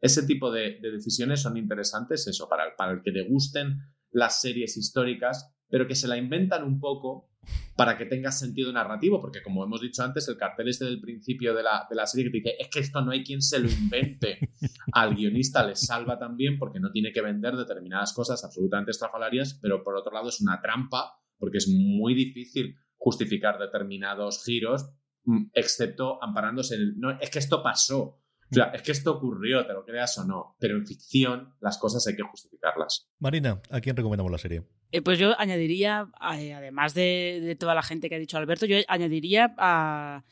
Ese 0.00 0.24
tipo 0.24 0.52
de, 0.52 0.78
decisiones 0.80 1.42
son 1.42 1.56
interesantes, 1.56 2.24
eso, 2.28 2.48
para, 2.48 2.76
para 2.76 2.92
el 2.92 3.02
que 3.02 3.10
le 3.10 3.28
gusten 3.28 3.80
las 4.12 4.40
series 4.40 4.76
históricas, 4.76 5.52
pero 5.68 5.88
que 5.88 5.96
se 5.96 6.06
la 6.06 6.16
inventan 6.16 6.62
un 6.62 6.78
poco 6.78 7.33
para 7.76 7.96
que 7.96 8.06
tenga 8.06 8.30
sentido 8.30 8.72
narrativo, 8.72 9.20
porque 9.20 9.42
como 9.42 9.64
hemos 9.64 9.80
dicho 9.80 10.02
antes, 10.02 10.28
el 10.28 10.36
cartel 10.36 10.68
este 10.68 10.84
del 10.84 11.00
principio 11.00 11.54
de 11.54 11.62
la, 11.62 11.86
de 11.88 11.96
la 11.96 12.06
serie 12.06 12.26
que 12.26 12.30
te 12.30 12.36
dice, 12.38 12.56
es 12.58 12.68
que 12.68 12.80
esto 12.80 13.00
no 13.00 13.12
hay 13.12 13.24
quien 13.24 13.42
se 13.42 13.58
lo 13.58 13.70
invente. 13.70 14.38
Al 14.92 15.14
guionista 15.14 15.66
le 15.66 15.76
salva 15.76 16.18
también 16.18 16.58
porque 16.58 16.80
no 16.80 16.90
tiene 16.90 17.12
que 17.12 17.22
vender 17.22 17.56
determinadas 17.56 18.12
cosas 18.12 18.44
absolutamente 18.44 18.90
estrafalarias, 18.90 19.58
pero 19.60 19.82
por 19.82 19.96
otro 19.96 20.12
lado 20.12 20.28
es 20.28 20.40
una 20.40 20.60
trampa 20.60 21.18
porque 21.38 21.58
es 21.58 21.68
muy 21.68 22.14
difícil 22.14 22.76
justificar 22.96 23.58
determinados 23.58 24.42
giros, 24.44 24.90
mm, 25.24 25.46
excepto 25.52 26.22
amparándose 26.22 26.76
en 26.76 26.80
el... 26.80 26.98
No, 26.98 27.10
es 27.20 27.30
que 27.30 27.38
esto 27.38 27.62
pasó. 27.62 28.20
O 28.50 28.54
sea, 28.54 28.66
es 28.66 28.82
que 28.82 28.92
esto 28.92 29.12
ocurrió, 29.12 29.66
te 29.66 29.72
lo 29.72 29.84
creas 29.84 30.16
o 30.18 30.24
no, 30.24 30.56
pero 30.58 30.76
en 30.76 30.86
ficción 30.86 31.54
las 31.60 31.78
cosas 31.78 32.06
hay 32.06 32.14
que 32.14 32.22
justificarlas. 32.22 33.08
Marina, 33.18 33.60
¿a 33.70 33.80
quién 33.80 33.96
recomendamos 33.96 34.30
la 34.30 34.38
serie? 34.38 34.62
Eh, 34.92 35.02
pues 35.02 35.18
yo 35.18 35.34
añadiría, 35.40 36.08
eh, 36.38 36.54
además 36.54 36.94
de, 36.94 37.56
toda 37.58 37.74
la 37.74 37.82
gente 37.82 38.08
que 38.08 38.14
ha 38.14 38.18
dicho 38.18 38.38
Alberto, 38.38 38.64
yo 38.66 38.76
añadiría 38.86 39.54
a, 39.58 40.22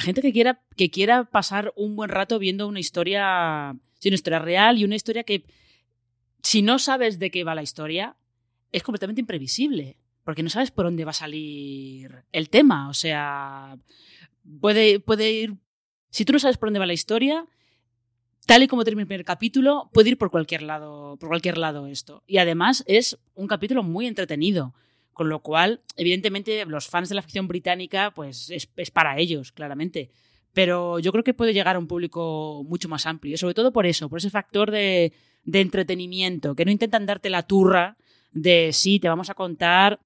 gente 0.00 0.22
que 0.22 0.32
quiera, 0.32 0.60
que 0.76 0.90
quiera 0.90 1.24
pasar 1.24 1.72
un 1.76 1.94
buen 1.94 2.10
rato 2.10 2.40
viendo 2.40 2.66
una 2.66 2.80
historia, 2.80 3.76
sí, 4.00 4.08
una 4.08 4.16
historia 4.16 4.40
real 4.40 4.78
y 4.78 4.84
una 4.84 4.96
historia 4.96 5.22
que, 5.22 5.44
si 6.42 6.62
no 6.62 6.80
sabes 6.80 7.20
de 7.20 7.30
qué 7.30 7.44
va 7.44 7.54
la 7.54 7.62
historia, 7.62 8.16
es 8.72 8.82
completamente 8.82 9.20
imprevisible, 9.20 9.98
porque 10.24 10.42
no 10.42 10.50
sabes 10.50 10.72
por 10.72 10.86
dónde 10.86 11.04
va 11.04 11.10
a 11.10 11.14
salir 11.14 12.24
el 12.32 12.48
tema. 12.48 12.88
O 12.88 12.94
sea, 12.94 13.78
puede, 14.60 14.98
puede 14.98 15.30
ir... 15.30 15.56
Si 16.12 16.26
tú 16.26 16.34
no 16.34 16.38
sabes 16.38 16.58
por 16.58 16.68
dónde 16.68 16.78
va 16.78 16.84
la 16.84 16.92
historia, 16.92 17.46
tal 18.46 18.62
y 18.62 18.68
como 18.68 18.84
termina 18.84 19.02
el 19.02 19.08
primer 19.08 19.24
capítulo, 19.24 19.88
puede 19.94 20.10
ir 20.10 20.18
por 20.18 20.30
cualquier 20.30 20.60
lado, 20.60 21.16
por 21.16 21.30
cualquier 21.30 21.56
lado 21.56 21.86
esto. 21.86 22.22
Y 22.26 22.36
además 22.36 22.84
es 22.86 23.18
un 23.34 23.48
capítulo 23.48 23.82
muy 23.82 24.06
entretenido. 24.06 24.74
Con 25.14 25.28
lo 25.28 25.40
cual, 25.40 25.82
evidentemente, 25.96 26.64
los 26.64 26.86
fans 26.86 27.10
de 27.10 27.14
la 27.14 27.22
ficción 27.22 27.46
británica, 27.46 28.12
pues 28.14 28.48
es, 28.48 28.66
para 28.90 29.18
ellos, 29.18 29.52
claramente. 29.52 30.10
pero 30.54 30.98
yo 30.98 31.12
creo 31.12 31.24
que 31.24 31.34
puede 31.34 31.52
llegar 31.52 31.76
a 31.76 31.78
un 31.78 31.86
público 31.86 32.62
mucho 32.66 32.88
más 32.88 33.06
amplio, 33.06 33.36
sobre 33.36 33.54
todo 33.54 33.72
por 33.72 33.84
eso, 33.86 34.08
por 34.08 34.18
ese 34.18 34.30
factor 34.30 34.70
de, 34.70 35.12
de 35.44 35.60
entretenimiento, 35.60 36.54
que 36.54 36.64
no 36.64 36.70
intentan 36.70 37.06
darte 37.06 37.30
la 37.30 37.42
turra 37.42 37.96
de 38.32 38.70
sí, 38.72 39.00
te 39.00 39.08
vamos 39.08 39.28
a 39.28 39.34
contar, 39.34 40.00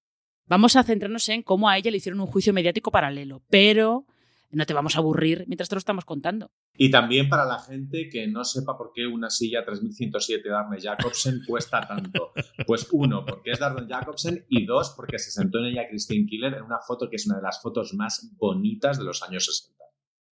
vamos 0.47 0.77
a 0.77 0.83
centrarnos 0.83 1.29
en 1.29 1.43
cómo 1.43 1.69
a 1.69 1.79
ella 1.79 1.91
le 1.91 1.99
hicieron 1.99 2.21
un 2.21 2.27
juicio 2.27 2.53
mediático 2.53 2.91
paralelo, 2.91 3.43
pero 3.49 4.07
no 4.51 4.67
te 4.67 4.75
vamos 4.75 4.97
a 4.97 4.99
aburrir 4.99 5.45
mientras 5.47 5.69
te 5.69 5.75
lo 5.75 5.79
estamos 5.79 6.05
contando. 6.05 6.51
Y 6.77 6.91
también 6.91 7.29
para 7.29 7.45
la 7.45 7.59
gente 7.59 8.09
que 8.11 8.27
no 8.27 8.45
sepa 8.45 8.77
por 8.77 8.93
qué 8.95 9.07
una 9.07 9.31
silla 9.31 9.65
3107 9.65 10.49
de 10.49 10.55
Arne 10.55 10.79
Jacobsen 10.81 11.43
cuesta 11.47 11.87
tanto. 11.87 12.33
Pues 12.67 12.89
uno, 12.93 13.25
porque 13.25 13.53
es 13.53 13.59
de 13.59 13.65
Arne 13.65 13.87
Jacobsen 13.89 14.45
y 14.49 14.65
dos, 14.67 14.95
porque 14.97 15.19
se 15.19 15.31
sentó 15.31 15.59
en 15.59 15.67
ella 15.67 15.89
Christine 15.89 16.27
Killer 16.27 16.55
en 16.55 16.63
una 16.63 16.79
foto 16.79 17.09
que 17.09 17.17
es 17.17 17.27
una 17.27 17.37
de 17.37 17.43
las 17.43 17.61
fotos 17.61 17.95
más 17.95 18.31
bonitas 18.37 18.99
de 18.99 19.05
los 19.05 19.23
años 19.23 19.47
60. 19.47 19.77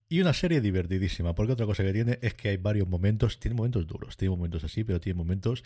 Y 0.08 0.20
una 0.20 0.34
serie 0.34 0.60
divertidísima, 0.60 1.34
porque 1.34 1.54
otra 1.54 1.66
cosa 1.66 1.82
que 1.82 1.92
tiene 1.92 2.18
es 2.20 2.34
que 2.34 2.50
hay 2.50 2.56
varios 2.58 2.86
momentos, 2.86 3.40
tiene 3.40 3.56
momentos 3.56 3.86
duros, 3.86 4.16
tiene 4.16 4.36
momentos 4.36 4.62
así, 4.62 4.84
pero 4.84 5.00
tiene 5.00 5.16
momentos 5.16 5.64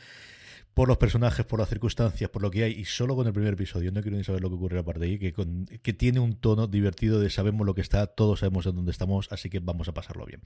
por 0.74 0.88
los 0.88 0.96
personajes, 0.96 1.44
por 1.44 1.58
las 1.58 1.68
circunstancias, 1.68 2.30
por 2.30 2.42
lo 2.42 2.50
que 2.50 2.64
hay, 2.64 2.72
y 2.72 2.84
solo 2.84 3.16
con 3.16 3.26
el 3.26 3.32
primer 3.32 3.54
episodio, 3.54 3.90
no 3.90 4.00
quiero 4.00 4.16
ni 4.16 4.24
saber 4.24 4.40
lo 4.40 4.48
que 4.48 4.56
ocurre 4.56 4.78
aparte 4.78 5.00
de 5.00 5.06
ahí, 5.06 5.18
que, 5.18 5.34
que 5.82 5.92
tiene 5.92 6.20
un 6.20 6.34
tono 6.34 6.66
divertido 6.66 7.20
de 7.20 7.30
sabemos 7.30 7.66
lo 7.66 7.74
que 7.74 7.80
está, 7.80 8.06
todos 8.06 8.40
sabemos 8.40 8.66
en 8.66 8.76
dónde 8.76 8.92
estamos, 8.92 9.28
así 9.30 9.50
que 9.50 9.58
vamos 9.60 9.88
a 9.88 9.94
pasarlo 9.94 10.24
bien. 10.24 10.40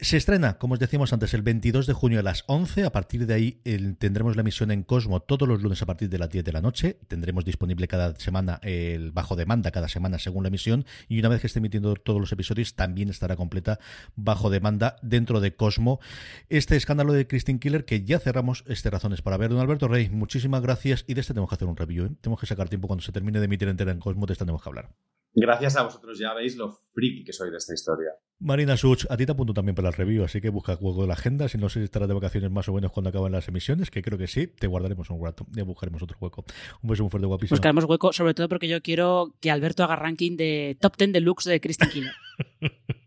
Se 0.00 0.16
estrena, 0.16 0.58
como 0.58 0.74
os 0.74 0.80
decíamos 0.80 1.12
antes, 1.12 1.34
el 1.34 1.42
22 1.42 1.86
de 1.86 1.92
junio 1.92 2.18
a 2.18 2.22
las 2.24 2.42
11. 2.48 2.84
A 2.84 2.90
partir 2.90 3.26
de 3.26 3.34
ahí 3.34 3.52
tendremos 3.98 4.34
la 4.34 4.40
emisión 4.40 4.72
en 4.72 4.82
Cosmo 4.82 5.20
todos 5.20 5.46
los 5.46 5.62
lunes 5.62 5.80
a 5.82 5.86
partir 5.86 6.08
de 6.08 6.18
las 6.18 6.28
10 6.30 6.44
de 6.44 6.52
la 6.52 6.60
noche. 6.60 6.98
Tendremos 7.06 7.44
disponible 7.44 7.86
cada 7.86 8.12
semana 8.16 8.58
el 8.62 9.12
bajo 9.12 9.36
demanda, 9.36 9.70
cada 9.70 9.88
semana 9.88 10.18
según 10.18 10.42
la 10.42 10.48
emisión. 10.48 10.84
Y 11.08 11.20
una 11.20 11.28
vez 11.28 11.40
que 11.40 11.46
esté 11.46 11.60
emitiendo 11.60 11.94
todos 11.94 12.20
los 12.20 12.32
episodios, 12.32 12.74
también 12.74 13.08
estará 13.08 13.36
completa 13.36 13.78
bajo 14.16 14.50
demanda 14.50 14.96
dentro 15.00 15.38
de 15.38 15.54
Cosmo. 15.54 16.00
Este 16.48 16.74
escándalo 16.74 17.12
de 17.12 17.28
Christine 17.28 17.60
Killer, 17.60 17.84
que 17.84 18.02
ya 18.02 18.18
cerramos 18.18 18.64
este 18.66 18.90
Razones 18.90 19.22
para 19.22 19.36
ver. 19.36 19.50
Don 19.50 19.60
Alberto 19.60 19.86
Rey, 19.86 20.10
muchísimas 20.10 20.60
gracias. 20.60 21.04
Y 21.06 21.14
de 21.14 21.20
este 21.20 21.34
tenemos 21.34 21.48
que 21.48 21.54
hacer 21.54 21.68
un 21.68 21.76
review. 21.76 22.06
¿eh? 22.06 22.10
Tenemos 22.20 22.40
que 22.40 22.46
sacar 22.46 22.68
tiempo 22.68 22.88
cuando 22.88 23.04
se 23.04 23.12
termine 23.12 23.38
de 23.38 23.44
emitir 23.44 23.68
entera 23.68 23.92
en 23.92 24.00
Cosmo. 24.00 24.26
De 24.26 24.32
este 24.32 24.44
tenemos 24.44 24.60
que 24.60 24.68
hablar. 24.68 24.90
Gracias 25.34 25.76
a 25.76 25.82
vosotros, 25.82 26.18
ya 26.18 26.32
veis 26.32 26.56
lo 26.56 26.78
friki 26.92 27.24
que 27.24 27.32
soy 27.32 27.50
de 27.50 27.56
esta 27.56 27.74
historia. 27.74 28.10
Marina 28.38 28.76
Such, 28.76 29.06
a 29.08 29.16
ti 29.16 29.26
te 29.26 29.32
apunto 29.32 29.52
también 29.52 29.74
para 29.74 29.88
el 29.88 29.94
review, 29.94 30.24
así 30.24 30.40
que 30.40 30.48
busca 30.48 30.76
juego 30.76 31.02
de 31.02 31.08
la 31.08 31.14
agenda. 31.14 31.48
Si 31.48 31.58
no 31.58 31.68
sé 31.68 31.80
si 31.80 31.84
estarás 31.84 32.08
de 32.08 32.14
vacaciones 32.14 32.50
más 32.50 32.68
o 32.68 32.72
menos 32.72 32.92
cuando 32.92 33.10
acaban 33.10 33.32
las 33.32 33.48
emisiones, 33.48 33.90
que 33.90 34.02
creo 34.02 34.16
que 34.16 34.28
sí, 34.28 34.46
te 34.46 34.66
guardaremos 34.66 35.10
un 35.10 35.24
rato, 35.24 35.46
y 35.56 35.60
buscaremos 35.62 36.02
otro 36.02 36.16
hueco. 36.20 36.44
Un 36.82 36.90
beso 36.90 37.02
muy 37.02 37.10
fuerte, 37.10 37.26
guapísimo. 37.26 37.56
Buscaremos 37.56 37.84
hueco, 37.84 38.12
sobre 38.12 38.34
todo 38.34 38.48
porque 38.48 38.68
yo 38.68 38.80
quiero 38.80 39.34
que 39.40 39.50
Alberto 39.50 39.82
haga 39.82 39.96
ranking 39.96 40.36
de 40.36 40.76
top 40.80 40.96
10 40.96 41.12
deluxe 41.12 41.50
de 41.50 41.60
Christine 41.60 41.90
Killer. 41.90 42.12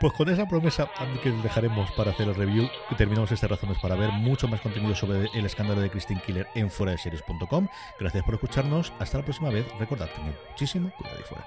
Pues 0.00 0.12
con 0.14 0.28
esa 0.28 0.48
promesa 0.48 0.88
que 1.22 1.30
dejaremos 1.30 1.90
para 1.92 2.12
hacer 2.12 2.28
el 2.28 2.34
review, 2.34 2.68
terminamos 2.96 3.30
estas 3.32 3.50
razones 3.50 3.78
para 3.80 3.94
ver 3.94 4.10
mucho 4.10 4.48
más 4.48 4.60
contenido 4.60 4.94
sobre 4.94 5.28
el 5.34 5.46
escándalo 5.46 5.80
de 5.80 5.90
Christine 5.90 6.22
Killer 6.24 6.46
en 6.54 6.70
fuera 6.70 6.96
series.com. 6.96 7.68
Gracias 8.00 8.24
por 8.24 8.34
escucharnos. 8.34 8.92
Hasta 8.98 9.18
la 9.18 9.24
próxima 9.24 9.50
vez. 9.50 9.66
Recordad, 9.78 10.08
tener 10.14 10.34
muchísimo 10.50 10.92
cuidado 10.96 11.18
y 11.20 11.24
fuera. 11.24 11.46